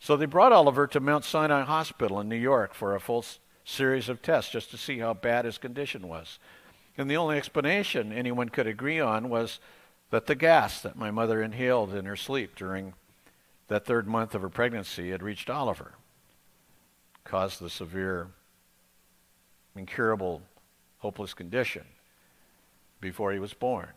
[0.00, 3.24] So they brought Oliver to Mount Sinai Hospital in New York for a full
[3.64, 6.38] series of tests just to see how bad his condition was.
[6.96, 9.60] And the only explanation anyone could agree on was
[10.08, 12.94] that the gas that my mother inhaled in her sleep during
[13.68, 15.92] that third month of her pregnancy had reached Oliver
[17.22, 18.28] caused the severe,
[19.76, 20.42] incurable,
[20.98, 21.84] hopeless condition
[23.00, 23.90] before he was born.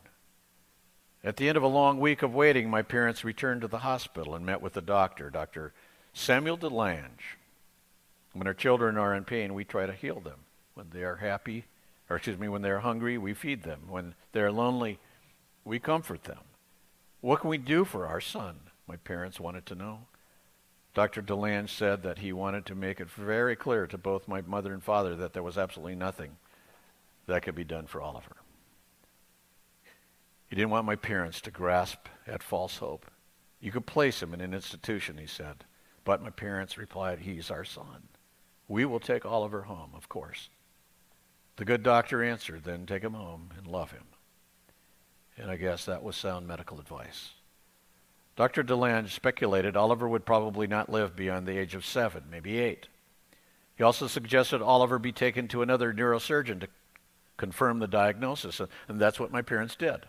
[1.24, 4.34] At the end of a long week of waiting, my parents returned to the hospital
[4.34, 5.72] and met with the doctor, Dr.
[6.16, 7.34] Samuel DeLange.
[8.32, 10.38] When our children are in pain, we try to heal them.
[10.74, 11.64] When they are happy,
[12.08, 13.82] or excuse me, when they are hungry, we feed them.
[13.88, 15.00] When they are lonely,
[15.64, 16.38] we comfort them.
[17.20, 18.60] What can we do for our son?
[18.86, 20.00] My parents wanted to know.
[20.94, 21.20] Dr.
[21.20, 24.84] DeLange said that he wanted to make it very clear to both my mother and
[24.84, 26.36] father that there was absolutely nothing
[27.26, 28.36] that could be done for Oliver.
[30.46, 33.10] He didn't want my parents to grasp at false hope.
[33.60, 35.64] You could place him in an institution, he said.
[36.04, 38.08] But my parents replied, He's our son.
[38.68, 40.48] We will take Oliver home, of course.
[41.56, 44.04] The good doctor answered, Then take him home and love him.
[45.36, 47.32] And I guess that was sound medical advice.
[48.36, 48.64] Dr.
[48.64, 52.88] DeLange speculated Oliver would probably not live beyond the age of seven, maybe eight.
[53.76, 56.68] He also suggested Oliver be taken to another neurosurgeon to
[57.36, 60.06] confirm the diagnosis, and that's what my parents did.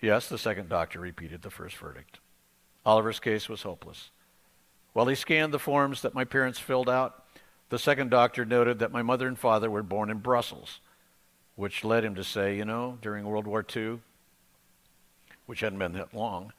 [0.00, 2.18] Yes, the second doctor repeated the first verdict.
[2.84, 4.10] Oliver's case was hopeless.
[4.94, 7.24] While he scanned the forms that my parents filled out,
[7.68, 10.80] the second doctor noted that my mother and father were born in Brussels,
[11.56, 13.98] which led him to say, you know, during World War II,
[15.46, 16.52] which hadn't been that long,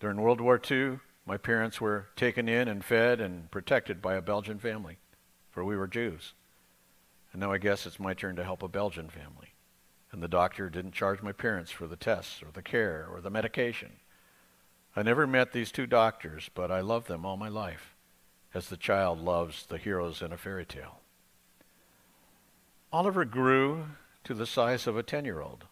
[0.00, 4.22] during World War II, my parents were taken in and fed and protected by a
[4.22, 4.98] Belgian family,
[5.50, 6.34] for we were Jews.
[7.32, 9.54] And now I guess it's my turn to help a Belgian family.
[10.10, 13.30] And the doctor didn't charge my parents for the tests or the care or the
[13.30, 13.92] medication.
[14.96, 17.94] I never met these two doctors, but I loved them all my life,
[18.52, 21.00] as the child loves the heroes in a fairy tale.
[22.92, 23.84] Oliver grew
[24.24, 25.64] to the size of a 10 year old.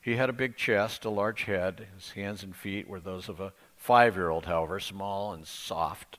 [0.00, 1.86] He had a big chest, a large head.
[1.94, 6.18] His hands and feet were those of a five year old, however, small and soft.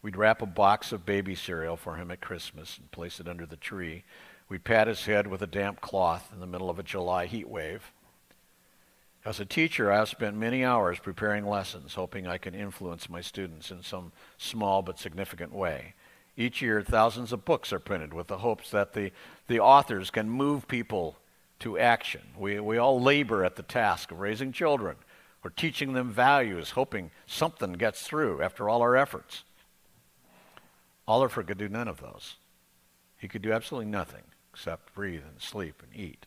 [0.00, 3.46] We'd wrap a box of baby cereal for him at Christmas and place it under
[3.46, 4.04] the tree.
[4.48, 7.48] We'd pat his head with a damp cloth in the middle of a July heat
[7.48, 7.92] wave.
[9.28, 13.20] As a teacher, I have spent many hours preparing lessons, hoping I can influence my
[13.20, 15.92] students in some small but significant way.
[16.34, 19.12] Each year, thousands of books are printed with the hopes that the,
[19.46, 21.18] the authors can move people
[21.58, 22.22] to action.
[22.38, 24.96] We, we all labor at the task of raising children
[25.44, 29.44] or teaching them values, hoping something gets through after all our efforts.
[31.06, 32.36] Oliver could do none of those.
[33.18, 34.22] He could do absolutely nothing
[34.54, 36.24] except breathe and sleep and eat.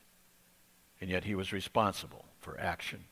[1.02, 3.06] And yet he was responsible for action,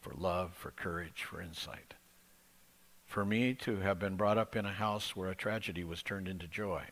[0.00, 1.94] for love, for courage, for insight.
[3.06, 6.28] For me to have been brought up in a house where a tragedy was turned
[6.28, 6.84] into joy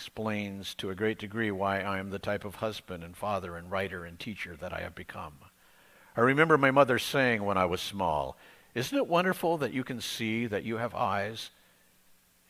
[0.00, 3.70] explains to a great degree why I am the type of husband and father and
[3.70, 5.34] writer and teacher that I have become.
[6.16, 8.38] I remember my mother saying when I was small,
[8.74, 11.50] Isn't it wonderful that you can see, that you have eyes?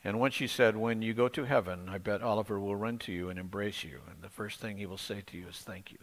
[0.04, 3.12] And once she said, When you go to heaven, I bet Oliver will run to
[3.12, 5.90] you and embrace you, and the first thing he will say to you is thank
[5.90, 5.98] you.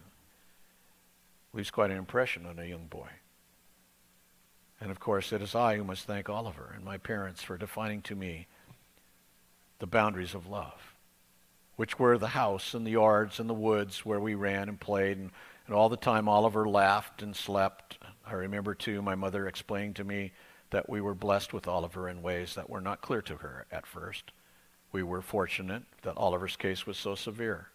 [1.52, 3.08] Leaves quite an impression on a young boy.
[4.80, 8.02] And of course, it is I who must thank Oliver and my parents for defining
[8.02, 8.46] to me
[9.78, 10.94] the boundaries of love,
[11.76, 15.16] which were the house and the yards and the woods where we ran and played,
[15.16, 15.30] and,
[15.66, 17.98] and all the time Oliver laughed and slept.
[18.26, 20.32] I remember, too, my mother explaining to me
[20.70, 23.86] that we were blessed with Oliver in ways that were not clear to her at
[23.86, 24.32] first.
[24.92, 27.68] We were fortunate that Oliver's case was so severe.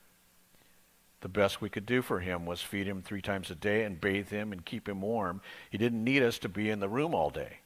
[1.24, 4.00] The best we could do for him was feed him three times a day and
[4.00, 5.42] bathe him and keep him warm.
[5.72, 7.60] He didn't need us to be in the room all day.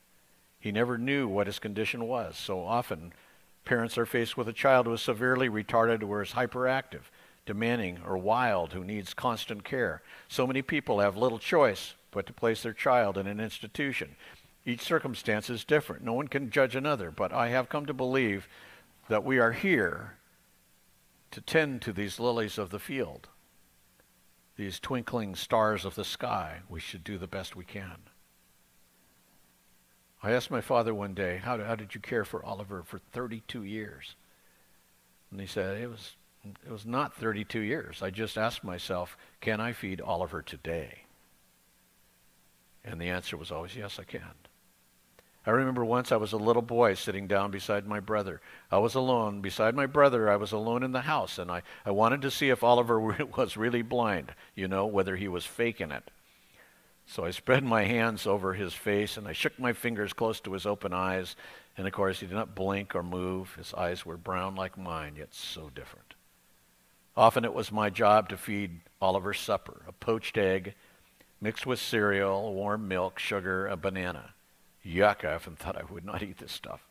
[0.59, 2.37] He never knew what his condition was.
[2.37, 3.13] So often,
[3.65, 7.09] parents are faced with a child who is severely retarded or is hyperactive,
[7.45, 10.01] demanding, or wild who needs constant care.
[10.29, 14.15] So many people have little choice but to place their child in an institution
[14.67, 16.03] each circumstance is different.
[16.03, 18.49] No one can judge another, but I have come to believe
[19.07, 20.17] that we are here
[21.31, 23.29] to tend to these lilies of the field,
[24.57, 26.59] these twinkling stars of the sky.
[26.67, 27.97] We should do the best we can.
[30.21, 33.63] I asked my father one day, how, how did you care for Oliver for 32
[33.63, 34.15] years?
[35.31, 38.01] And he said, it was, it was not 32 years.
[38.01, 41.03] I just asked myself, can I feed Oliver today?
[42.83, 44.33] And the answer was always, yes, I can.
[45.47, 48.41] I remember once I was a little boy sitting down beside my brother.
[48.69, 49.39] I was alone.
[49.39, 52.49] Beside my brother, I was alone in the house, and I, I wanted to see
[52.49, 52.99] if Oliver
[53.37, 56.11] was really blind, you know, whether he was faking it.
[57.05, 60.51] So I spread my hands over his face, and I shook my fingers close to
[60.51, 61.37] his open eyes.
[61.77, 63.55] And of course, he did not blink or move.
[63.55, 66.15] His eyes were brown like mine, yet so different.
[67.15, 70.75] Often it was my job to feed Oliver's supper a poached egg
[71.39, 74.33] mixed with cereal, warm milk, sugar, a banana.
[74.87, 76.81] Yuck, I often thought I would not eat this stuff.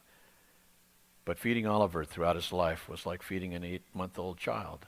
[1.25, 4.87] But feeding Oliver throughout his life was like feeding an eight month old child.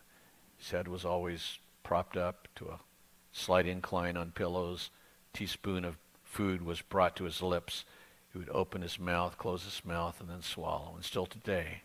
[0.58, 2.80] His head was always propped up to a
[3.32, 4.90] slight incline on pillows.
[5.32, 7.84] A Teaspoon of food was brought to his lips.
[8.32, 10.92] He would open his mouth, close his mouth, and then swallow.
[10.94, 11.82] And still today,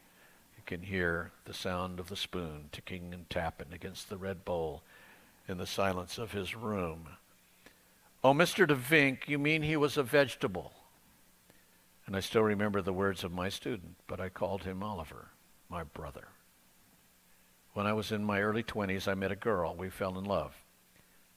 [0.58, 4.84] you can hear the sound of the spoon ticking and tapping against the red bowl
[5.48, 7.08] in the silence of his room.
[8.24, 8.68] Oh, Mr.
[8.68, 10.74] de Vinck, you mean he was a vegetable?
[12.06, 15.30] And I still remember the words of my student, but I called him Oliver,
[15.70, 16.28] my brother.
[17.74, 19.76] When I was in my early 20s, I met a girl.
[19.76, 20.54] We fell in love.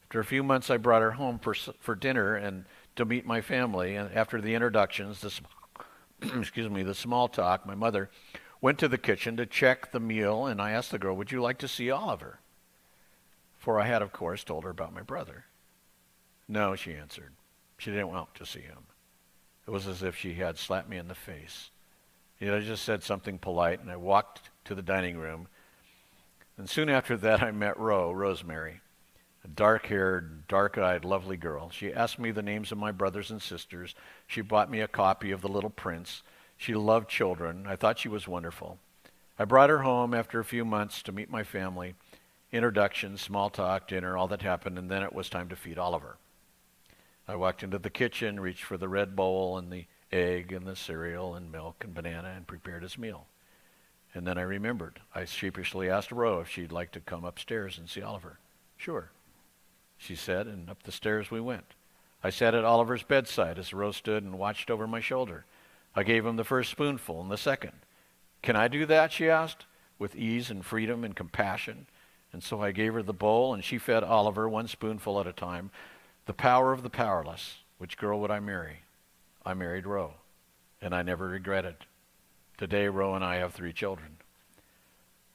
[0.05, 2.65] After a few months, I brought her home for, for dinner and
[2.97, 3.97] to meet my family.
[3.97, 5.33] And after the introductions, the,
[6.39, 8.11] excuse me, the small talk, my mother
[8.61, 11.41] went to the kitchen to check the meal, and I asked the girl, Would you
[11.41, 12.41] like to see Oliver?
[13.57, 15.47] For I had, of course, told her about my brother.
[16.49, 17.33] No, she answered.
[17.79, 18.87] She didn't want to see him.
[19.67, 21.71] It was as if she had slapped me in the face.
[22.39, 25.49] You know, I just said something polite, and I walked to the dining room.
[26.57, 28.81] And soon after that, I met Ro, Rosemary,
[29.45, 31.71] a dark haired, dark eyed, lovely girl.
[31.71, 33.95] She asked me the names of my brothers and sisters.
[34.27, 36.23] She bought me a copy of The Little Prince.
[36.57, 37.67] She loved children.
[37.67, 38.79] I thought she was wonderful.
[39.39, 41.95] I brought her home after a few months to meet my family.
[42.53, 46.17] Introduction, small talk, dinner, all that happened, and then it was time to feed Oliver.
[47.29, 50.77] I walked into the kitchen, reached for the red bowl and the egg and the
[50.77, 53.27] cereal and milk and banana and prepared his meal.
[54.15, 55.01] And then I remembered.
[55.15, 58.39] I sheepishly asked Ro if she'd like to come upstairs and see Oliver.
[58.77, 59.11] Sure,
[59.99, 61.75] she said, and up the stairs we went.
[62.23, 65.45] I sat at Oliver's bedside as Ro stood and watched over my shoulder.
[65.95, 67.73] I gave him the first spoonful and the second.
[68.43, 69.13] Can I do that?
[69.13, 69.67] she asked,
[69.99, 71.87] with ease and freedom and compassion.
[72.33, 75.33] And so I gave her the bowl, and she fed Oliver one spoonful at a
[75.33, 75.71] time.
[76.27, 77.59] The power of the powerless.
[77.79, 78.81] Which girl would I marry?
[79.45, 80.15] I married Ro,
[80.83, 81.77] and I never regretted.
[82.59, 84.17] Today, Ro and I have three children.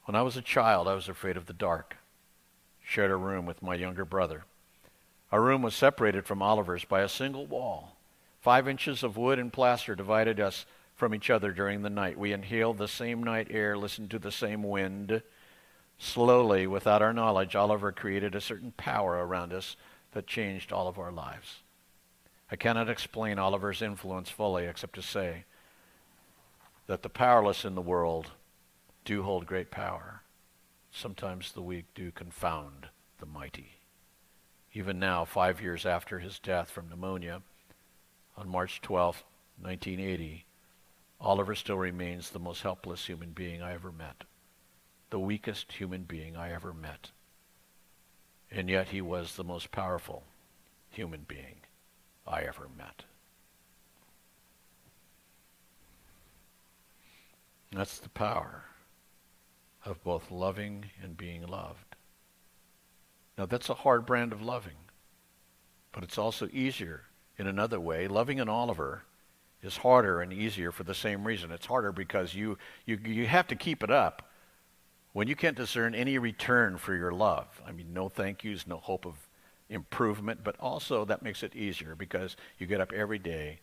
[0.05, 1.95] When I was a child, I was afraid of the dark.
[2.83, 4.43] Shared a room with my younger brother.
[5.31, 7.95] Our room was separated from Oliver's by a single wall.
[8.41, 10.65] Five inches of wood and plaster divided us
[10.95, 12.17] from each other during the night.
[12.17, 15.21] We inhaled the same night air, listened to the same wind.
[15.99, 19.77] Slowly, without our knowledge, Oliver created a certain power around us
[20.11, 21.61] that changed all of our lives.
[22.51, 25.45] I cannot explain Oliver's influence fully except to say
[26.87, 28.31] that the powerless in the world
[29.05, 30.21] do hold great power.
[30.91, 32.89] Sometimes the weak do confound
[33.19, 33.77] the mighty.
[34.73, 37.41] Even now, five years after his death from pneumonia,
[38.37, 39.23] on March 12,
[39.61, 40.45] 1980,
[41.19, 44.23] Oliver still remains the most helpless human being I ever met,
[45.09, 47.11] the weakest human being I ever met.
[48.51, 50.23] And yet he was the most powerful
[50.89, 51.61] human being
[52.27, 53.03] I ever met.
[57.71, 58.65] That's the power
[59.85, 61.95] of both loving and being loved.
[63.37, 64.75] Now, that's a hard brand of loving,
[65.93, 67.03] but it's also easier
[67.37, 68.07] in another way.
[68.07, 69.03] Loving an Oliver
[69.63, 71.51] is harder and easier for the same reason.
[71.51, 74.30] It's harder because you, you, you have to keep it up
[75.13, 77.61] when you can't discern any return for your love.
[77.65, 79.15] I mean, no thank yous, no hope of
[79.69, 83.59] improvement, but also that makes it easier because you get up every day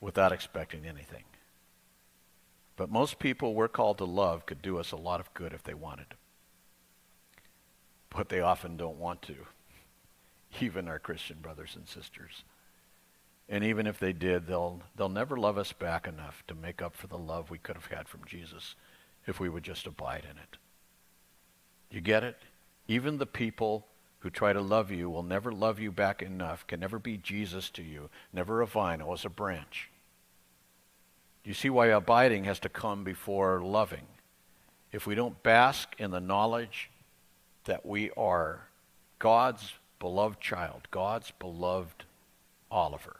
[0.00, 1.24] without expecting anything.
[2.76, 5.64] But most people we're called to love could do us a lot of good if
[5.64, 6.14] they wanted.
[8.08, 9.34] But they often don't want to,
[10.60, 12.44] even our Christian brothers and sisters.
[13.48, 16.94] And even if they did, they'll, they'll never love us back enough to make up
[16.94, 18.74] for the love we could have had from Jesus
[19.28, 20.56] if we would just abide in it.
[21.90, 22.38] You get it?
[22.88, 23.86] Even the people
[24.20, 27.70] who try to love you will never love you back enough, can never be Jesus
[27.70, 29.90] to you, never a vine as a branch.
[31.44, 34.06] You see why abiding has to come before loving.
[34.90, 36.90] If we don't bask in the knowledge
[37.64, 38.68] that we are
[39.18, 42.04] God's beloved child, God's beloved
[42.70, 43.16] Oliver.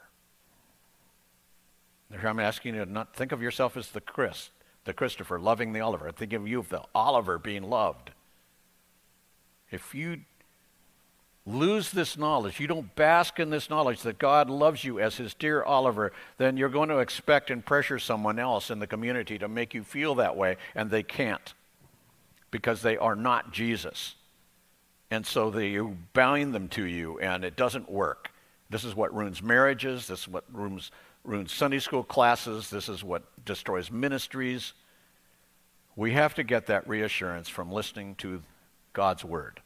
[2.11, 4.49] I'm asking you to not think of yourself as the Chris,
[4.89, 6.11] the Christopher, loving the Oliver.
[6.11, 8.09] Think of you as the Oliver being loved.
[9.69, 10.21] If you
[11.45, 15.35] lose this knowledge, you don't bask in this knowledge that God loves you as his
[15.35, 19.47] dear Oliver, then you're going to expect and pressure someone else in the community to
[19.47, 21.53] make you feel that way, and they can't
[22.49, 24.15] because they are not Jesus.
[25.11, 28.31] And so they, you bind them to you, and it doesn't work.
[28.71, 30.07] This is what ruins marriages.
[30.07, 30.89] This is what ruins,
[31.23, 32.71] ruins Sunday school classes.
[32.71, 34.73] This is what destroys ministries.
[35.99, 38.41] We have to get that reassurance from listening to
[38.93, 39.59] God's Word.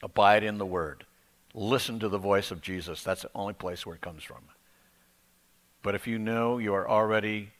[0.00, 1.04] Abide in the Word.
[1.52, 3.02] Listen to the voice of Jesus.
[3.02, 4.42] That's the only place where it comes from.
[5.82, 7.50] But if you know you are already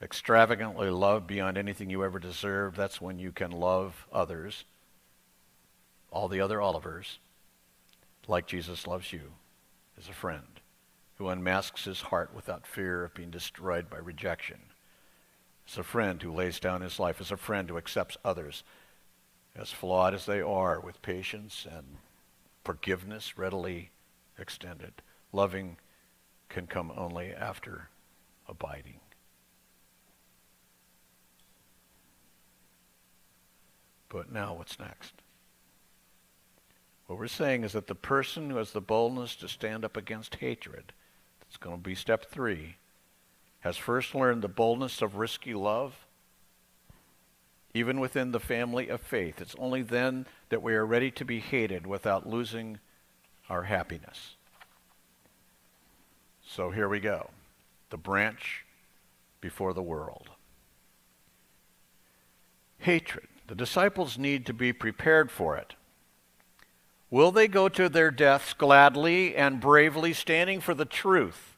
[0.00, 4.64] extravagantly loved beyond anything you ever deserved, that's when you can love others,
[6.12, 7.18] all the other Olivers,
[8.28, 9.32] like Jesus loves you
[9.98, 10.60] as a friend
[11.16, 14.60] who unmasks his heart without fear of being destroyed by rejection.
[15.68, 18.62] As a friend who lays down his life, as a friend who accepts others
[19.58, 21.96] as flawed as they are, with patience and
[22.64, 23.90] forgiveness readily
[24.38, 24.92] extended.
[25.32, 25.78] Loving
[26.48, 27.88] can come only after
[28.48, 29.00] abiding.
[34.08, 35.14] But now, what's next?
[37.06, 40.36] What we're saying is that the person who has the boldness to stand up against
[40.36, 40.92] hatred,
[41.40, 42.76] that's going to be step three,
[43.60, 46.06] has first learned the boldness of risky love
[47.76, 49.38] even within the family of faith.
[49.38, 52.78] It's only then that we are ready to be hated without losing
[53.50, 54.36] our happiness.
[56.46, 57.30] So here we go
[57.90, 58.64] the branch
[59.40, 60.30] before the world.
[62.78, 63.28] Hatred.
[63.46, 65.74] The disciples need to be prepared for it.
[67.10, 71.55] Will they go to their deaths gladly and bravely, standing for the truth,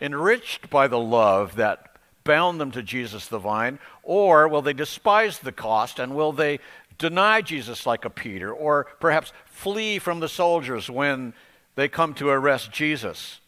[0.00, 5.38] enriched by the love that bound them to Jesus the vine, or will they despise
[5.38, 6.58] the cost and will they
[6.98, 11.32] deny Jesus like a Peter, or perhaps flee from the soldiers when
[11.74, 13.40] they come to arrest Jesus?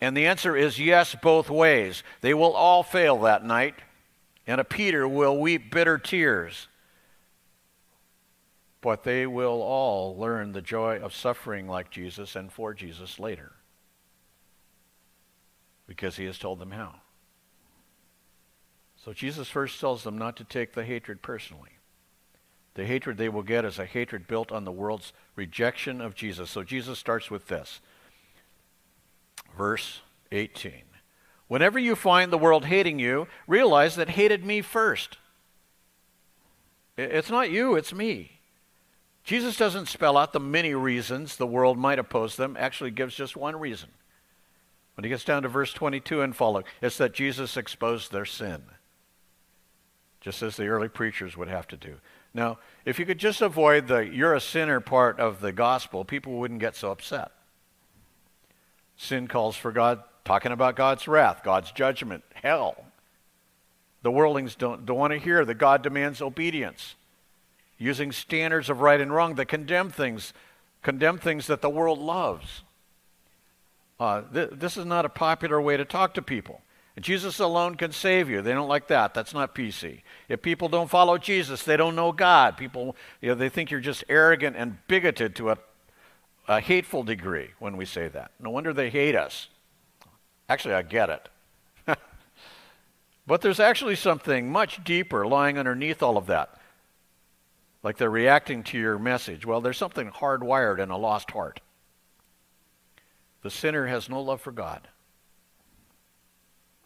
[0.00, 2.02] And the answer is yes, both ways.
[2.20, 3.74] They will all fail that night,
[4.46, 6.68] and a Peter will weep bitter tears.
[8.80, 13.53] But they will all learn the joy of suffering like Jesus and for Jesus later
[15.86, 16.96] because he has told them how.
[19.04, 21.70] So Jesus first tells them not to take the hatred personally.
[22.74, 26.50] The hatred they will get is a hatred built on the world's rejection of Jesus.
[26.50, 27.80] So Jesus starts with this.
[29.56, 30.00] Verse
[30.32, 30.72] 18.
[31.46, 35.18] Whenever you find the world hating you, realize that hated me first.
[36.96, 38.40] It's not you, it's me.
[39.22, 43.36] Jesus doesn't spell out the many reasons the world might oppose them, actually gives just
[43.36, 43.90] one reason
[44.94, 48.62] when he gets down to verse 22 and following, it's that Jesus exposed their sin,
[50.20, 51.96] just as the early preachers would have to do.
[52.32, 56.34] Now, if you could just avoid the you're a sinner part of the gospel, people
[56.34, 57.30] wouldn't get so upset.
[58.96, 62.76] Sin calls for God, talking about God's wrath, God's judgment, hell.
[64.02, 66.94] The worldlings don't, don't want to hear that God demands obedience,
[67.78, 70.34] using standards of right and wrong that condemn things,
[70.82, 72.63] condemn things that the world loves.
[73.98, 76.60] Uh, th- this is not a popular way to talk to people.
[77.00, 78.40] Jesus alone can save you.
[78.40, 79.14] They don't like that.
[79.14, 80.02] That's not PC.
[80.28, 82.56] If people don't follow Jesus, they don't know God.
[82.56, 85.58] People, you know, they think you're just arrogant and bigoted to a,
[86.46, 88.30] a hateful degree when we say that.
[88.38, 89.48] No wonder they hate us.
[90.48, 91.28] Actually, I get it.
[93.26, 96.60] but there's actually something much deeper lying underneath all of that.
[97.82, 99.44] Like they're reacting to your message.
[99.44, 101.60] Well, there's something hardwired in a lost heart.
[103.44, 104.88] The sinner has no love for God.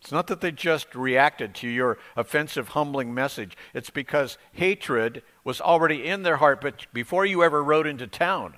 [0.00, 3.56] It's not that they just reacted to your offensive, humbling message.
[3.72, 8.54] It's because hatred was already in their heart but before you ever rode into town.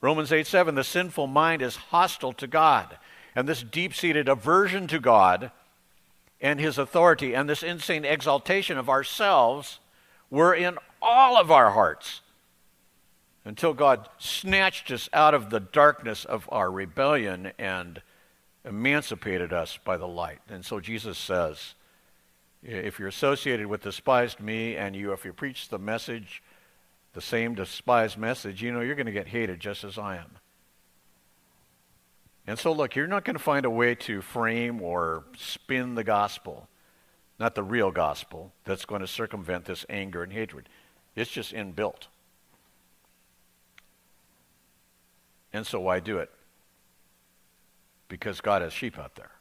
[0.00, 2.96] Romans 8 7, the sinful mind is hostile to God.
[3.36, 5.50] And this deep seated aversion to God
[6.40, 9.78] and his authority and this insane exaltation of ourselves
[10.30, 12.22] were in all of our hearts
[13.48, 18.02] until God snatched us out of the darkness of our rebellion and
[18.62, 20.40] emancipated us by the light.
[20.50, 21.74] And so Jesus says,
[22.62, 26.42] if you're associated with despised me and you if you preach the message,
[27.14, 30.36] the same despised message, you know you're going to get hated just as I am.
[32.46, 36.04] And so look, you're not going to find a way to frame or spin the
[36.04, 36.68] gospel,
[37.38, 40.68] not the real gospel, that's going to circumvent this anger and hatred.
[41.16, 42.08] It's just inbuilt.
[45.58, 46.30] And so why do it?
[48.06, 49.32] Because God has sheep out there.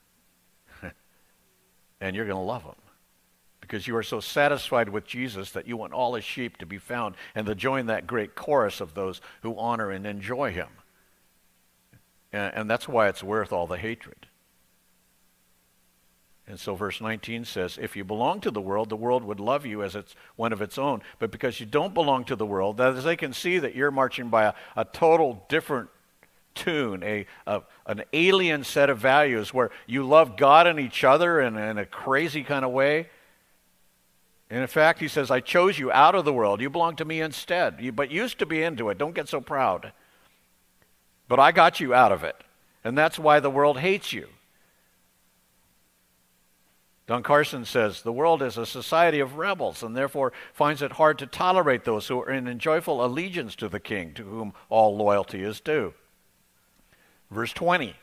[2.02, 2.74] and you're going to love them.
[3.62, 6.80] Because you are so satisfied with Jesus that you want all his sheep to be
[6.80, 10.70] found and to join that great chorus of those who honor and enjoy him.
[12.34, 14.26] And, and that's why it's worth all the hatred.
[16.48, 19.68] And so verse 19 says, If you belong to the world, the world would love
[19.68, 21.04] you as it's one of its own.
[21.20, 23.92] But because you don't belong to the world, that is, they can see that you're
[23.92, 25.90] marching by a, a total different
[26.58, 31.40] tune, a, a, an alien set of values where you love God and each other
[31.40, 33.08] in, in a crazy kind of way.
[34.50, 36.62] And in fact, he says, I chose you out of the world.
[36.62, 37.78] You belong to me instead.
[37.80, 38.98] You, but used to be into it.
[38.98, 39.92] Don't get so proud.
[41.28, 42.36] But I got you out of it.
[42.84, 44.28] And that's why the world hates you.
[47.08, 51.18] Don Carson says the world is a society of rebels and therefore finds it hard
[51.20, 55.42] to tolerate those who are in joyful allegiance to the king, to whom all loyalty
[55.42, 55.94] is due.
[57.30, 57.96] Verse 20.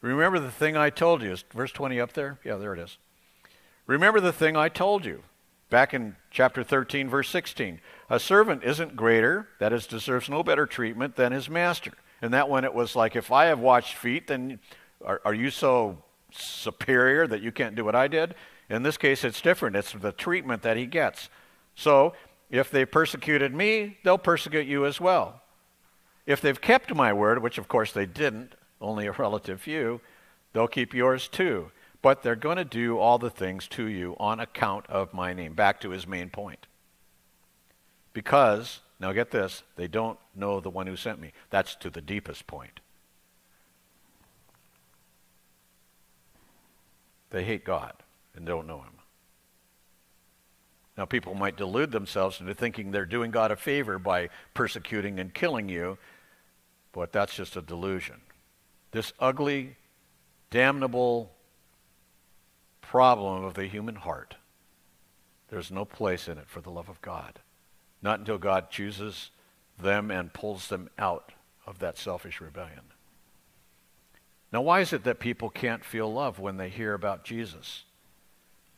[0.00, 1.32] Remember the thing I told you.
[1.32, 2.38] Is verse 20 up there?
[2.44, 2.98] Yeah, there it is.
[3.86, 5.22] Remember the thing I told you.
[5.68, 7.80] Back in chapter 13, verse 16.
[8.08, 11.92] A servant isn't greater, that is, deserves no better treatment than his master.
[12.20, 14.58] And that one, it was like, if I have washed feet, then
[15.04, 18.34] are, are you so superior that you can't do what I did?
[18.68, 19.76] In this case, it's different.
[19.76, 21.28] It's the treatment that he gets.
[21.74, 22.14] So,
[22.50, 25.39] if they persecuted me, they'll persecute you as well.
[26.30, 30.00] If they've kept my word, which of course they didn't, only a relative few,
[30.52, 31.72] they'll keep yours too.
[32.02, 35.54] But they're going to do all the things to you on account of my name.
[35.54, 36.68] Back to his main point.
[38.12, 41.32] Because, now get this, they don't know the one who sent me.
[41.50, 42.78] That's to the deepest point.
[47.30, 47.94] They hate God
[48.36, 48.92] and don't know him.
[50.96, 55.34] Now, people might delude themselves into thinking they're doing God a favor by persecuting and
[55.34, 55.98] killing you,
[56.92, 58.20] but that's just a delusion.
[58.92, 59.76] This ugly,
[60.50, 61.32] damnable
[62.82, 64.36] problem of the human heart.
[65.48, 67.40] There's no place in it for the love of God.
[68.02, 69.30] Not until God chooses
[69.78, 71.32] them and pulls them out
[71.66, 72.92] of that selfish rebellion.
[74.52, 77.84] Now, why is it that people can't feel love when they hear about Jesus?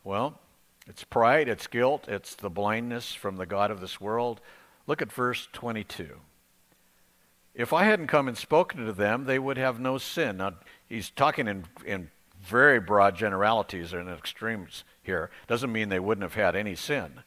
[0.05, 0.39] Well,
[0.87, 4.41] it's pride, it's guilt, it's the blindness from the God of this world.
[4.87, 6.17] Look at verse 22.
[7.55, 10.39] If I hadn't come and spoken to them, they would have no sin.
[10.39, 10.55] Now,
[10.89, 15.31] he's talking in, in very broad generalities and extremes here.
[15.47, 17.21] Doesn't mean they wouldn't have had any sin.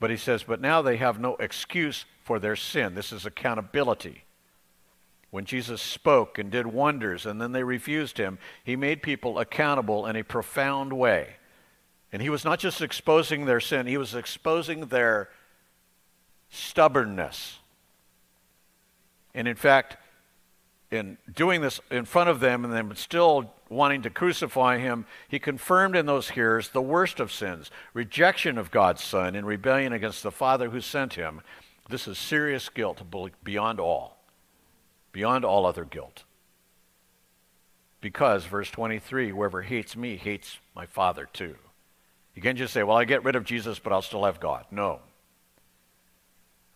[0.00, 2.94] But he says, but now they have no excuse for their sin.
[2.94, 4.24] This is accountability.
[5.30, 10.06] When Jesus spoke and did wonders and then they refused him, he made people accountable
[10.06, 11.36] in a profound way.
[12.12, 15.28] And he was not just exposing their sin, he was exposing their
[16.48, 17.58] stubbornness.
[19.36, 19.98] And in fact,
[20.90, 25.38] in doing this in front of them and then still wanting to crucify him, he
[25.38, 30.22] confirmed in those hearers the worst of sins rejection of God's Son and rebellion against
[30.22, 31.42] the Father who sent him.
[31.88, 33.02] This is serious guilt
[33.44, 34.16] beyond all,
[35.12, 36.24] beyond all other guilt.
[38.00, 41.56] Because, verse 23, whoever hates me hates my Father too.
[42.34, 44.66] You can't just say, well, I get rid of Jesus, but I'll still have God.
[44.70, 45.00] No.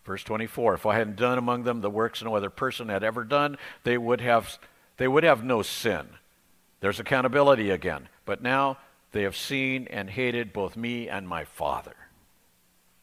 [0.05, 3.25] Verse 24, if I hadn't done among them the works no other person had ever
[3.25, 4.59] done, they would have,
[4.97, 6.09] they would have no sin.
[6.81, 8.09] There's accountability again.
[8.25, 8.79] But now
[9.13, 11.97] they have seen and hated both me and my Father.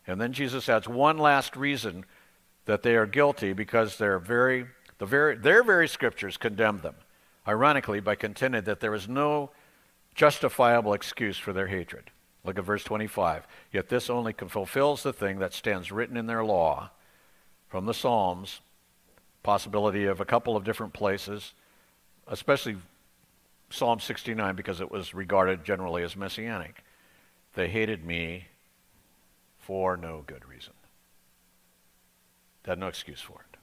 [0.08, 2.06] And then Jesus adds one last reason
[2.66, 4.66] that they are guilty because their very,
[4.98, 6.96] the very, their very scriptures condemn them,
[7.48, 9.52] ironically, by contending that there is no
[10.16, 12.10] justifiable excuse for their hatred.
[12.48, 13.46] Look at verse 25.
[13.74, 16.92] Yet this only fulfills the thing that stands written in their law
[17.68, 18.62] from the Psalms,
[19.44, 21.54] possibility of a couple of different places,
[22.26, 22.78] especially
[23.70, 26.86] Psalm 69 because it was regarded generally as messianic.
[27.54, 28.48] They hated me
[29.60, 30.74] for no good reason.
[32.64, 33.58] They had no excuse for it.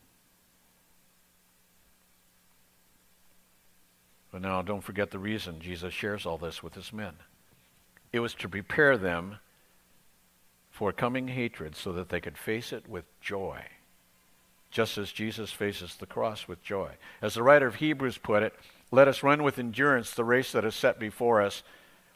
[4.30, 7.14] But now don't forget the reason Jesus shares all this with his men.
[8.14, 9.38] It was to prepare them
[10.70, 13.64] for coming hatred so that they could face it with joy,
[14.70, 16.90] just as Jesus faces the cross with joy.
[17.20, 18.54] As the writer of Hebrews put it,
[18.92, 21.64] let us run with endurance the race that is set before us,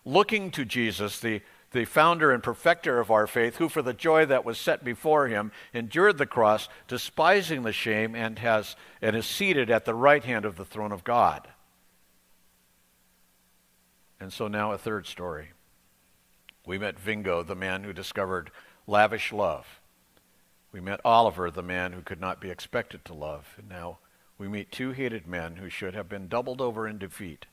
[0.05, 1.40] looking to Jesus, the,
[1.72, 5.26] the founder and perfecter of our faith, who for the joy that was set before
[5.26, 10.22] him endured the cross, despising the shame, and, has, and is seated at the right
[10.22, 11.49] hand of the throne of God.
[14.20, 15.49] And so now a third story.
[16.69, 18.51] We met Vingo, the man who discovered
[18.87, 19.81] lavish love.
[20.71, 23.55] We met Oliver, the man who could not be expected to love.
[23.57, 24.01] And now
[24.37, 27.47] we meet two hated men who should have been doubled over in defeat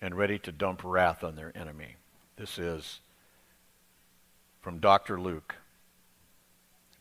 [0.00, 1.94] and ready to dump wrath on their enemy.
[2.34, 2.98] This is
[4.60, 5.20] from Dr.
[5.20, 5.54] Luke.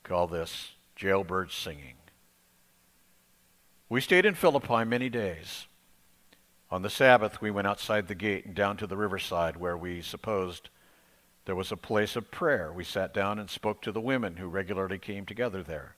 [0.03, 1.95] Call this jailbird singing.
[3.89, 5.65] We stayed in Philippi many days.
[6.69, 10.03] On the Sabbath, we went outside the gate and down to the riverside where we
[10.03, 10.69] supposed
[11.45, 12.71] there was a place of prayer.
[12.71, 15.95] We sat down and spoke to the women who regularly came together there.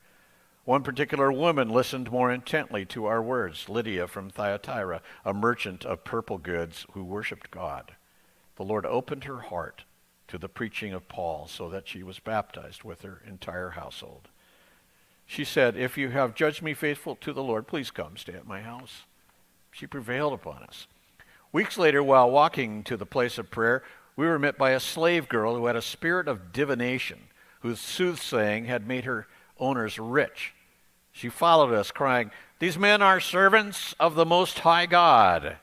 [0.65, 6.05] One particular woman listened more intently to our words, Lydia from Thyatira, a merchant of
[6.05, 7.95] purple goods who worshiped God.
[8.55, 9.83] The Lord opened her heart
[10.29, 14.29] to the preaching of Paul so that she was baptized with her entire household.
[15.25, 18.47] She said, If you have judged me faithful to the Lord, please come stay at
[18.47, 19.03] my house.
[19.71, 20.87] She prevailed upon us.
[21.51, 23.83] Weeks later, while walking to the place of prayer,
[24.15, 27.19] we were met by a slave girl who had a spirit of divination,
[27.61, 29.27] whose soothsaying had made her
[29.59, 30.53] owners rich.
[31.11, 35.57] She followed us, crying, These men are servants of the Most High God.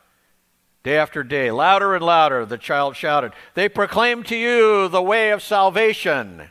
[0.83, 5.31] Day after day, louder and louder, the child shouted, They proclaim to you the way
[5.31, 6.49] of salvation.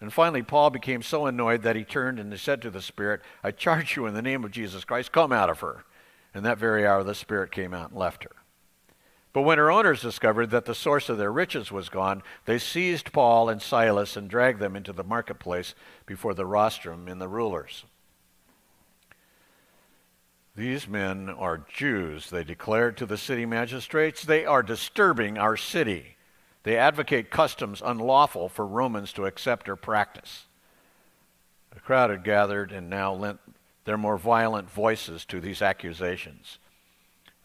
[0.00, 3.50] And finally, Paul became so annoyed that he turned and said to the Spirit, I
[3.50, 5.84] charge you in the name of Jesus Christ, come out of her.
[6.32, 8.39] And that very hour, the Spirit came out and left her.
[9.32, 13.12] But when her owners discovered that the source of their riches was gone, they seized
[13.12, 15.74] Paul and Silas and dragged them into the marketplace
[16.04, 17.84] before the rostrum and the rulers.
[20.56, 24.24] These men are Jews, they declared to the city magistrates.
[24.24, 26.16] They are disturbing our city.
[26.64, 30.46] They advocate customs unlawful for Romans to accept or practice.
[31.70, 33.38] The crowd had gathered and now lent
[33.84, 36.58] their more violent voices to these accusations.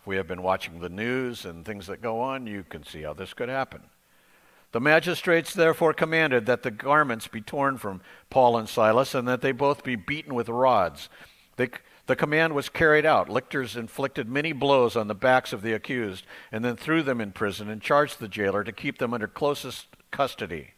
[0.06, 3.14] We have been watching the news and things that go on, you can see how
[3.14, 3.82] this could happen.
[4.72, 9.42] The magistrates therefore commanded that the garments be torn from Paul and Silas and that
[9.42, 11.08] they both be beaten with rods.
[11.56, 11.70] They,
[12.08, 13.30] The command was carried out.
[13.30, 17.32] Lictors inflicted many blows on the backs of the accused and then threw them in
[17.32, 20.72] prison and charged the jailer to keep them under closest custody.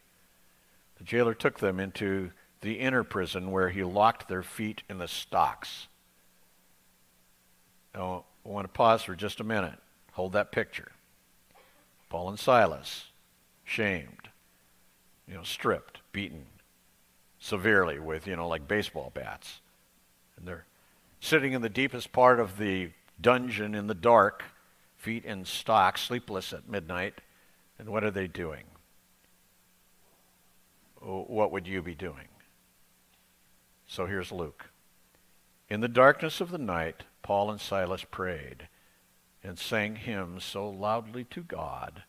[0.99, 5.07] The jailer took them into the inner prison where he locked their feet in the
[5.07, 5.87] stocks.
[7.93, 9.77] Now, I want to pause for just a minute.
[10.13, 10.91] Hold that picture.
[12.09, 13.07] Paul and Silas,
[13.65, 14.29] shamed,
[15.27, 16.45] you know, stripped, beaten
[17.39, 19.59] severely with, you know, like baseball bats.
[20.37, 20.65] And they're
[21.19, 24.43] sitting in the deepest part of the dungeon in the dark,
[24.95, 27.15] feet in stocks, sleepless at midnight.
[27.77, 28.63] And what are they doing?
[31.03, 32.27] Oh, what would you be doing?
[33.87, 34.69] So here's Luke.
[35.69, 38.69] In the darkness of the night, Paul and Silas prayed
[39.43, 42.03] and sang hymns so loudly to God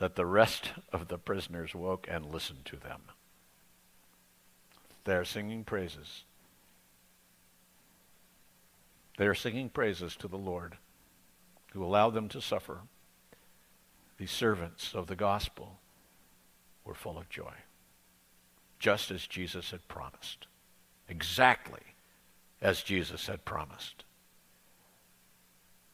[0.00, 3.02] that the rest of the prisoners woke and listened to them.
[5.04, 6.24] They are singing praises.
[9.16, 10.76] They are singing praises to the Lord
[11.72, 12.80] who allowed them to suffer.
[14.16, 15.78] These servants of the gospel
[16.84, 17.54] were full of joy,
[18.80, 20.48] just as Jesus had promised,
[21.08, 21.94] exactly
[22.60, 24.02] as Jesus had promised.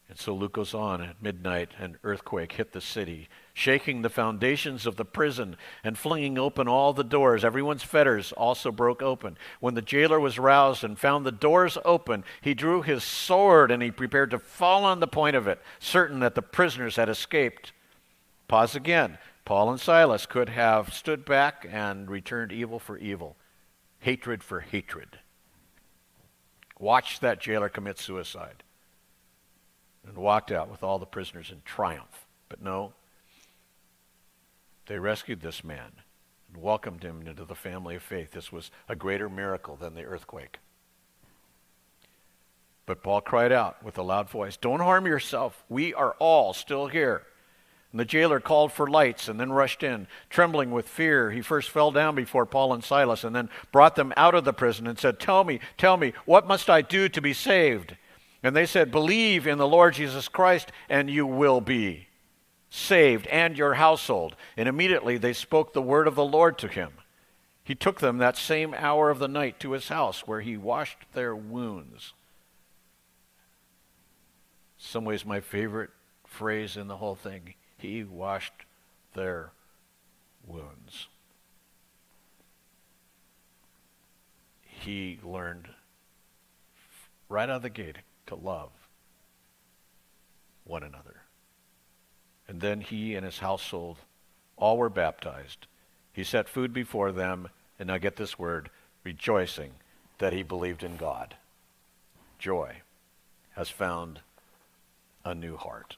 [0.08, 4.84] And so Luke goes on at midnight, an earthquake hit the city, shaking the foundations
[4.84, 7.44] of the prison and flinging open all the doors.
[7.44, 9.38] Everyone's fetters also broke open.
[9.60, 13.82] When the jailer was roused and found the doors open, he drew his sword and
[13.82, 17.72] he prepared to fall on the point of it, certain that the prisoners had escaped.
[18.46, 19.18] Pause again.
[19.46, 23.36] Paul and Silas could have stood back and returned evil for evil,
[24.00, 25.18] hatred for hatred.
[26.78, 28.63] Watch that jailer commit suicide
[30.06, 32.26] and walked out with all the prisoners in triumph.
[32.48, 32.92] But no,
[34.86, 35.92] they rescued this man
[36.52, 38.32] and welcomed him into the family of faith.
[38.32, 40.58] This was a greater miracle than the earthquake.
[42.86, 45.64] But Paul cried out with a loud voice, Don't harm yourself.
[45.68, 47.22] We are all still here.
[47.92, 50.08] And the jailer called for lights and then rushed in.
[50.28, 54.12] Trembling with fear, he first fell down before Paul and Silas and then brought them
[54.16, 57.20] out of the prison and said, Tell me, tell me, what must I do to
[57.22, 57.96] be saved?
[58.44, 62.08] And they said, Believe in the Lord Jesus Christ, and you will be
[62.68, 64.36] saved, and your household.
[64.54, 66.92] And immediately they spoke the word of the Lord to him.
[67.64, 70.98] He took them that same hour of the night to his house, where he washed
[71.14, 72.12] their wounds.
[74.76, 75.90] Some ways, my favorite
[76.26, 78.66] phrase in the whole thing he washed
[79.14, 79.52] their
[80.46, 81.08] wounds.
[84.62, 85.68] He learned
[87.30, 87.96] right out of the gate
[88.26, 88.70] to love
[90.64, 91.22] one another.
[92.48, 93.98] And then he and his household
[94.56, 95.66] all were baptized.
[96.12, 97.48] He set food before them,
[97.78, 98.70] and now get this word,
[99.02, 99.72] rejoicing
[100.18, 101.36] that he believed in God.
[102.38, 102.82] Joy
[103.56, 104.20] has found
[105.24, 105.96] a new heart.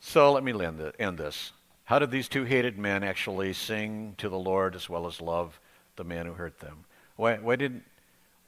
[0.00, 0.52] So let me
[0.98, 1.52] end this.
[1.84, 5.60] How did these two hated men actually sing to the Lord as well as love
[5.96, 6.84] the man who hurt them?
[7.16, 7.82] Why, why didn't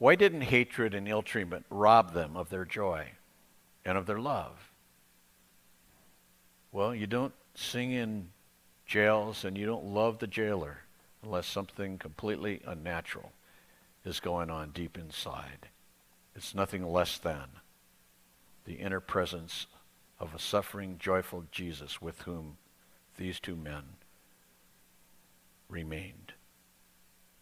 [0.03, 3.07] why didn't hatred and ill treatment rob them of their joy
[3.85, 4.73] and of their love?
[6.73, 8.31] Well, you don't sing in
[8.85, 10.79] jails and you don't love the jailer
[11.23, 13.31] unless something completely unnatural
[14.05, 15.69] is going on deep inside.
[16.35, 17.47] It's nothing less than
[18.65, 19.69] the inner presence
[20.19, 22.57] of a suffering, joyful Jesus with whom
[23.19, 23.85] these two men
[25.69, 26.33] remained.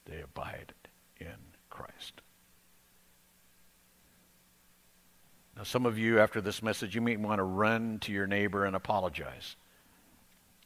[0.05, 0.75] They abided
[1.19, 2.21] in Christ.
[5.61, 8.65] Now, some of you, after this message, you may want to run to your neighbor
[8.65, 9.57] and apologize,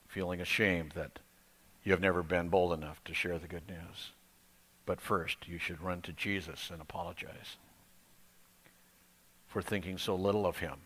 [0.07, 1.19] feeling ashamed that
[1.83, 4.13] you have never been bold enough to share the good news.
[4.87, 7.57] But first, you should run to Jesus and apologize
[9.49, 10.77] for thinking so little of him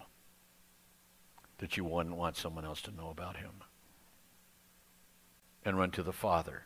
[1.59, 3.53] that you wouldn't want someone else to know about him.
[5.67, 6.63] And run to the Father.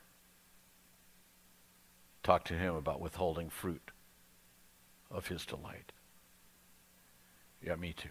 [2.23, 3.91] Talk to him about withholding fruit
[5.11, 5.91] of his delight.
[7.65, 8.09] Yeah, me too.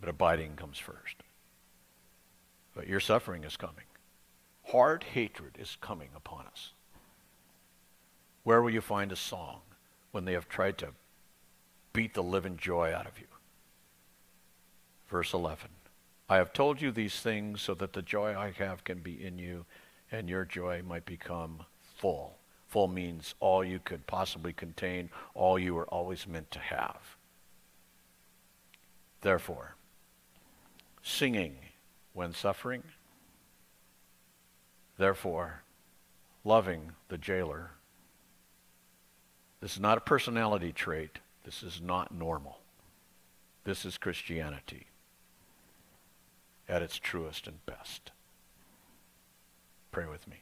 [0.00, 1.16] But abiding comes first.
[2.74, 3.84] But your suffering is coming.
[4.68, 6.72] Hard hatred is coming upon us.
[8.42, 9.60] Where will you find a song
[10.10, 10.88] when they have tried to
[11.92, 13.26] beat the living joy out of you?
[15.08, 15.68] Verse 11
[16.28, 19.38] I have told you these things so that the joy I have can be in
[19.38, 19.66] you
[20.10, 21.64] and your joy might become
[21.96, 22.38] full.
[22.68, 27.16] Full means all you could possibly contain, all you were always meant to have.
[29.24, 29.74] Therefore,
[31.02, 31.56] singing
[32.12, 32.82] when suffering,
[34.98, 35.62] therefore,
[36.44, 37.70] loving the jailer,
[39.62, 41.20] This is not a personality trait.
[41.44, 42.58] This is not normal.
[43.64, 44.88] This is Christianity
[46.68, 48.10] at its truest and best.
[49.90, 50.36] Pray with me.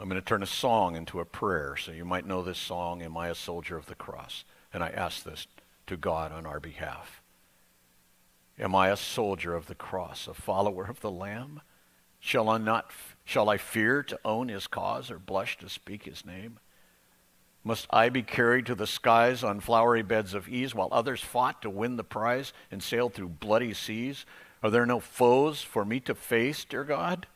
[0.00, 3.00] I'm going to turn a song into a prayer, so you might know this song,
[3.00, 4.44] Am I a Soldier of the Cross?
[4.72, 5.46] And I ask this
[5.86, 7.22] to God on our behalf.
[8.58, 11.60] Am I a soldier of the cross, a follower of the Lamb?
[12.20, 12.90] Shall I not
[13.24, 16.58] shall I fear to own his cause or blush to speak his name?
[17.64, 21.62] Must I be carried to the skies on flowery beds of ease while others fought
[21.62, 24.26] to win the prize and sailed through bloody seas?
[24.62, 27.26] Are there no foes for me to face, dear God?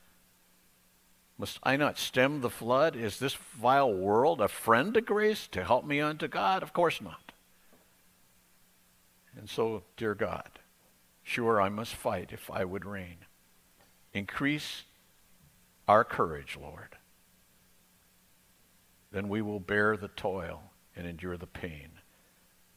[1.38, 2.96] Must I not stem the flood?
[2.96, 6.62] Is this vile world a friend to grace to help me unto God?
[6.62, 7.27] Of course not.
[9.38, 10.58] And so, dear God,
[11.22, 13.18] sure I must fight if I would reign.
[14.12, 14.82] Increase
[15.86, 16.96] our courage, Lord.
[19.12, 21.88] Then we will bear the toil and endure the pain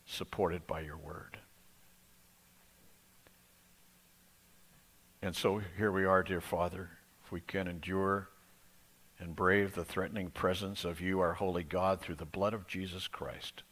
[0.05, 1.39] supported by your word.
[5.22, 6.89] And so here we are, dear Father.
[7.26, 8.30] If we can endure
[9.20, 13.07] and brave the threatening presence of you, our holy God, through the blood of Jesus
[13.07, 13.64] Christ.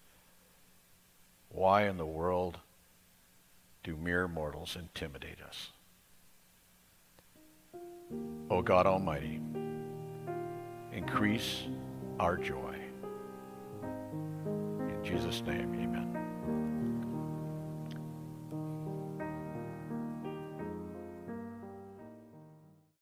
[1.49, 2.59] Why in the world
[3.83, 5.69] do mere mortals intimidate us?
[8.49, 9.39] O oh God Almighty,
[10.91, 11.63] increase
[12.19, 12.75] our joy.
[13.83, 16.08] In Jesus' name, amen.